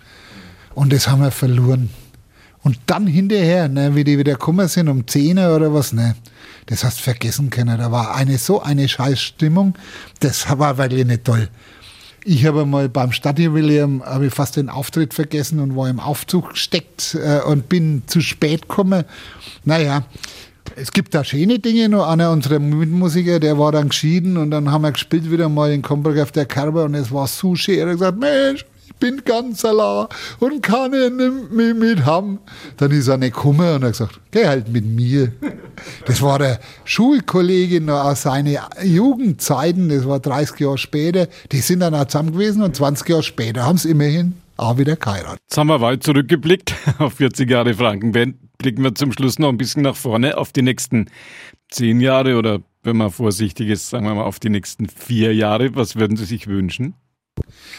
Und 0.75 0.93
das 0.93 1.07
haben 1.07 1.21
wir 1.21 1.31
verloren. 1.31 1.89
Und 2.63 2.77
dann 2.87 3.07
hinterher, 3.07 3.69
ne, 3.69 3.95
wie 3.95 4.03
die 4.03 4.17
wieder 4.17 4.33
gekommen 4.33 4.67
sind, 4.67 4.89
um 4.89 5.07
10 5.07 5.39
oder 5.39 5.73
was, 5.73 5.93
ne, 5.93 6.15
das 6.65 6.83
hast 6.83 6.99
du 6.99 7.03
vergessen 7.03 7.49
können. 7.49 7.77
Da 7.77 7.91
war 7.91 8.15
eine 8.15 8.37
so 8.37 8.61
eine 8.61 8.87
Scheißstimmung, 8.87 9.75
das 10.19 10.45
war 10.57 10.77
wirklich 10.77 11.05
nicht 11.05 11.25
toll. 11.25 11.49
Ich 12.25 12.45
habe 12.45 12.65
mal 12.65 12.89
beim 12.89 13.11
Stadtjubiläum 13.13 14.03
habe 14.03 14.27
ich 14.27 14.33
fast 14.33 14.57
den 14.57 14.69
Auftritt 14.69 15.13
vergessen 15.13 15.59
und 15.59 15.75
war 15.75 15.89
im 15.89 15.99
Aufzug 15.99 16.49
gesteckt 16.51 17.15
äh, 17.15 17.39
und 17.41 17.69
bin 17.69 18.03
zu 18.07 18.19
spät 18.19 18.63
gekommen. 18.63 19.05
Naja, 19.63 20.03
es 20.75 20.91
gibt 20.91 21.15
da 21.15 21.23
schöne 21.23 21.59
Dinge. 21.59 21.89
Nur 21.89 22.07
einer 22.07 22.31
unserer 22.31 22.59
Mitmusiker, 22.59 23.39
der 23.39 23.57
war 23.57 23.71
dann 23.71 23.89
geschieden 23.89 24.37
und 24.37 24.51
dann 24.51 24.71
haben 24.71 24.81
wir 24.81 24.91
gespielt 24.91 25.31
wieder 25.31 25.49
mal 25.49 25.71
in 25.71 25.81
Komberg 25.81 26.19
auf 26.19 26.31
der 26.31 26.45
Kerbe 26.45 26.83
und 26.83 26.93
es 26.93 27.11
war 27.11 27.27
so 27.27 27.55
schön. 27.55 27.79
Er 27.79 27.85
hat 27.85 27.93
gesagt, 27.93 28.19
Mensch, 28.19 28.65
bin 28.99 29.21
ganz 29.25 29.63
allein 29.65 30.07
und 30.39 30.61
kann 30.61 30.91
nicht 30.91 31.51
mehr 31.51 31.73
mit 31.73 32.05
haben. 32.05 32.39
Dann 32.77 32.91
ist 32.91 33.07
er 33.07 33.17
nicht 33.17 33.33
gekommen 33.33 33.75
und 33.75 33.83
hat 33.83 33.91
gesagt, 33.91 34.19
geh 34.31 34.45
halt 34.45 34.69
mit 34.69 34.85
mir. 34.85 35.31
Das 36.05 36.21
war 36.21 36.39
der 36.39 36.59
Schulkollege 36.83 37.81
noch 37.81 38.03
aus 38.03 38.23
seinen 38.23 38.57
Jugendzeiten, 38.83 39.89
das 39.89 40.07
war 40.07 40.19
30 40.19 40.59
Jahre 40.59 40.77
später. 40.77 41.27
Die 41.51 41.59
sind 41.59 41.79
dann 41.79 41.95
auch 41.95 42.05
zusammen 42.05 42.33
gewesen 42.33 42.61
und 42.61 42.75
20 42.75 43.07
Jahre 43.09 43.23
später 43.23 43.65
haben 43.65 43.77
sie 43.77 43.89
immerhin 43.91 44.35
auch 44.57 44.77
wieder 44.77 44.95
geheiratet. 44.95 45.39
Jetzt 45.49 45.57
haben 45.57 45.67
wir 45.67 45.81
weit 45.81 46.03
zurückgeblickt 46.03 46.75
auf 46.99 47.13
40 47.13 47.49
Jahre 47.49 47.73
Frankenband. 47.73 48.35
Blicken 48.57 48.83
wir 48.83 48.93
zum 48.93 49.11
Schluss 49.13 49.39
noch 49.39 49.49
ein 49.49 49.57
bisschen 49.57 49.83
nach 49.83 49.95
vorne 49.95 50.37
auf 50.37 50.51
die 50.51 50.61
nächsten 50.61 51.09
zehn 51.69 52.01
Jahre 52.01 52.37
oder 52.37 52.59
wenn 52.83 52.97
man 52.97 53.11
vorsichtig 53.11 53.69
ist, 53.69 53.89
sagen 53.89 54.05
wir 54.05 54.15
mal 54.15 54.23
auf 54.23 54.39
die 54.39 54.49
nächsten 54.49 54.87
vier 54.87 55.33
Jahre. 55.33 55.75
Was 55.75 55.95
würden 55.95 56.17
Sie 56.17 56.25
sich 56.25 56.47
wünschen? 56.47 56.95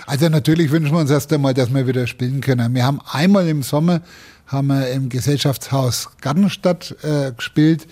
Also 0.06 0.28
natürlich 0.28 0.70
wünschen 0.70 0.92
wir 0.92 1.00
uns 1.00 1.10
erst 1.10 1.32
einmal, 1.32 1.54
dass 1.54 1.72
wir 1.72 1.86
wieder 1.86 2.06
spielen 2.06 2.40
können. 2.40 2.74
Wir 2.74 2.84
haben 2.84 3.00
einmal 3.10 3.48
im 3.48 3.62
Sommer 3.62 4.02
haben 4.46 4.68
wir 4.68 4.88
im 4.90 5.08
Gesellschaftshaus 5.08 6.08
Gartenstadt 6.20 6.96
äh, 7.02 7.32
gespielt 7.32 7.86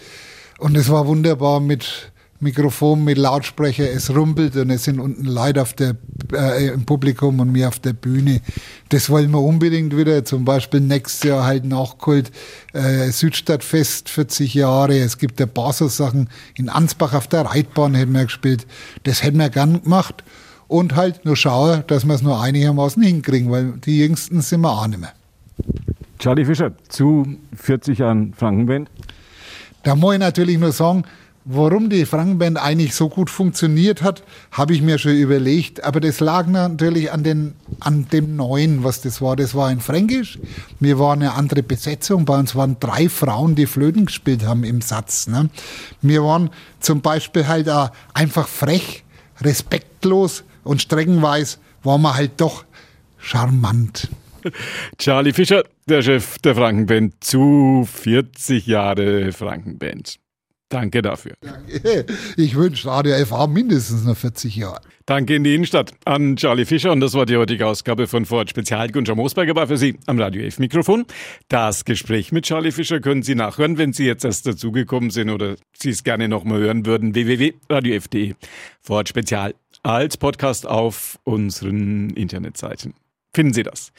und 0.58 0.76
es 0.76 0.88
war 0.88 1.06
wunderbar 1.06 1.60
mit 1.60 2.10
Mikrofon, 2.40 3.02
mit 3.02 3.18
Lautsprecher. 3.18 3.90
Es 3.90 4.14
rumpelt 4.14 4.54
und 4.56 4.70
es 4.70 4.84
sind 4.84 5.00
unten 5.00 5.24
Leute 5.24 5.60
auf 5.60 5.72
der, 5.72 5.96
äh, 6.32 6.68
im 6.68 6.84
Publikum 6.84 7.40
und 7.40 7.50
mir 7.50 7.66
auf 7.66 7.80
der 7.80 7.94
Bühne. 7.94 8.40
Das 8.90 9.10
wollen 9.10 9.30
wir 9.32 9.40
unbedingt 9.40 9.96
wieder. 9.96 10.24
Zum 10.24 10.44
Beispiel 10.44 10.80
nächstes 10.80 11.24
Jahr 11.24 11.44
halt 11.44 11.64
nachgeholt. 11.64 12.30
Äh, 12.72 13.10
Südstadtfest 13.10 14.08
40 14.08 14.54
Jahre. 14.54 14.98
Es 14.98 15.18
gibt 15.18 15.40
ein 15.40 15.48
paar 15.48 15.72
so 15.72 15.88
Sachen. 15.88 16.28
In 16.54 16.68
Ansbach 16.68 17.12
auf 17.14 17.26
der 17.26 17.42
Reitbahn 17.42 17.94
hätten 17.94 18.12
wir 18.12 18.24
gespielt. 18.24 18.66
Das 19.02 19.24
hätten 19.24 19.38
wir 19.38 19.50
gern 19.50 19.82
gemacht 19.82 20.22
und 20.68 20.94
halt 20.94 21.24
nur 21.24 21.36
schauen, 21.36 21.82
dass 21.86 22.04
wir 22.04 22.14
es 22.14 22.22
nur 22.22 22.40
einigermaßen 22.40 23.02
hinkriegen, 23.02 23.50
weil 23.50 23.72
die 23.84 23.98
Jüngsten 23.98 24.40
sind 24.42 24.60
wir 24.60 24.70
auch 24.70 24.86
nicht 24.86 25.00
mehr. 25.00 25.12
Charlie 26.18 26.44
Fischer, 26.44 26.72
zu 26.88 27.26
40 27.56 27.98
Jahren 27.98 28.34
Frankenband? 28.34 28.90
Da 29.82 29.94
muss 29.94 30.14
ich 30.14 30.20
natürlich 30.20 30.58
nur 30.58 30.72
sagen, 30.72 31.04
warum 31.44 31.88
die 31.88 32.04
Frankenband 32.04 32.58
eigentlich 32.58 32.94
so 32.94 33.08
gut 33.08 33.30
funktioniert 33.30 34.02
hat, 34.02 34.22
habe 34.50 34.74
ich 34.74 34.82
mir 34.82 34.98
schon 34.98 35.16
überlegt. 35.16 35.82
Aber 35.84 36.00
das 36.00 36.20
lag 36.20 36.46
natürlich 36.46 37.10
an, 37.10 37.22
den, 37.22 37.54
an 37.80 38.06
dem 38.12 38.36
Neuen, 38.36 38.84
was 38.84 39.00
das 39.00 39.22
war. 39.22 39.36
Das 39.36 39.54
war 39.54 39.70
in 39.70 39.80
Fränkisch. 39.80 40.38
Wir 40.78 40.98
waren 40.98 41.22
eine 41.22 41.34
andere 41.34 41.62
Besetzung. 41.62 42.24
Bei 42.24 42.38
uns 42.38 42.54
waren 42.54 42.76
drei 42.80 43.08
Frauen, 43.08 43.54
die 43.54 43.66
Flöten 43.66 44.06
gespielt 44.06 44.44
haben 44.44 44.64
im 44.64 44.82
Satz. 44.82 45.28
Ne? 45.28 45.48
Wir 46.02 46.22
waren 46.22 46.50
zum 46.80 47.00
Beispiel 47.00 47.46
halt 47.46 47.70
auch 47.70 47.90
einfach 48.12 48.46
frech, 48.46 49.04
respektlos 49.40 50.44
und 50.68 50.82
streckenweise 50.82 51.56
waren 51.82 52.02
wir 52.02 52.14
halt 52.14 52.32
doch 52.36 52.64
charmant. 53.16 54.08
Charlie 54.98 55.32
Fischer, 55.32 55.64
der 55.88 56.02
Chef 56.02 56.38
der 56.38 56.54
Frankenband, 56.54 57.24
zu 57.24 57.88
40 57.90 58.66
Jahre 58.66 59.32
Frankenband. 59.32 60.18
Danke 60.68 61.00
dafür. 61.00 61.32
Danke. 61.40 62.04
Ich 62.36 62.54
wünsche 62.54 62.86
Radio 62.86 63.24
FA 63.24 63.46
mindestens 63.46 64.04
noch 64.04 64.16
40 64.16 64.54
Jahre. 64.56 64.82
Danke 65.06 65.36
in 65.36 65.44
die 65.44 65.54
Innenstadt 65.54 65.94
an 66.04 66.36
Charlie 66.36 66.66
Fischer 66.66 66.92
und 66.92 67.00
das 67.00 67.14
war 67.14 67.24
die 67.24 67.38
heutige 67.38 67.66
Ausgabe 67.66 68.06
von 68.06 68.26
Ford 68.26 68.50
Spezial. 68.50 68.90
Gunter 68.90 69.14
Moosberger 69.14 69.56
war 69.56 69.68
für 69.68 69.78
Sie 69.78 69.98
am 70.04 70.20
Radio 70.20 70.42
F 70.42 70.58
Mikrofon. 70.58 71.06
Das 71.48 71.86
Gespräch 71.86 72.30
mit 72.32 72.44
Charlie 72.44 72.72
Fischer 72.72 73.00
können 73.00 73.22
Sie 73.22 73.34
nachhören, 73.34 73.78
wenn 73.78 73.94
Sie 73.94 74.04
jetzt 74.04 74.26
erst 74.26 74.46
dazugekommen 74.46 75.08
sind 75.08 75.30
oder 75.30 75.56
Sie 75.74 75.88
es 75.88 76.04
gerne 76.04 76.28
nochmal 76.28 76.58
hören 76.58 76.84
würden. 76.84 77.14
www.radiof.de 77.14 78.34
Ford 78.82 79.08
Spezial 79.08 79.54
als 79.82 80.16
Podcast 80.16 80.66
auf 80.66 81.18
unseren 81.24 82.10
Internetseiten. 82.10 82.94
Finden 83.34 83.52
Sie 83.52 83.62
das. 83.62 83.92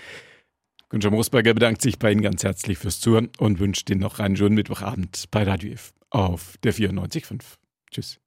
Günther 0.89 1.11
Moosberger 1.11 1.53
bedankt 1.53 1.81
sich 1.81 1.99
bei 1.99 2.11
Ihnen 2.11 2.21
ganz 2.21 2.43
herzlich 2.43 2.77
fürs 2.79 2.99
Zuhören 2.99 3.29
und 3.37 3.59
wünscht 3.59 3.89
Ihnen 3.89 4.01
noch 4.01 4.19
einen 4.19 4.35
schönen 4.35 4.55
Mittwochabend 4.55 5.25
bei 5.29 5.43
Radio 5.43 5.73
F 5.73 5.93
auf 6.09 6.57
der 6.63 6.73
94.5. 6.73 7.41
Tschüss. 7.91 8.19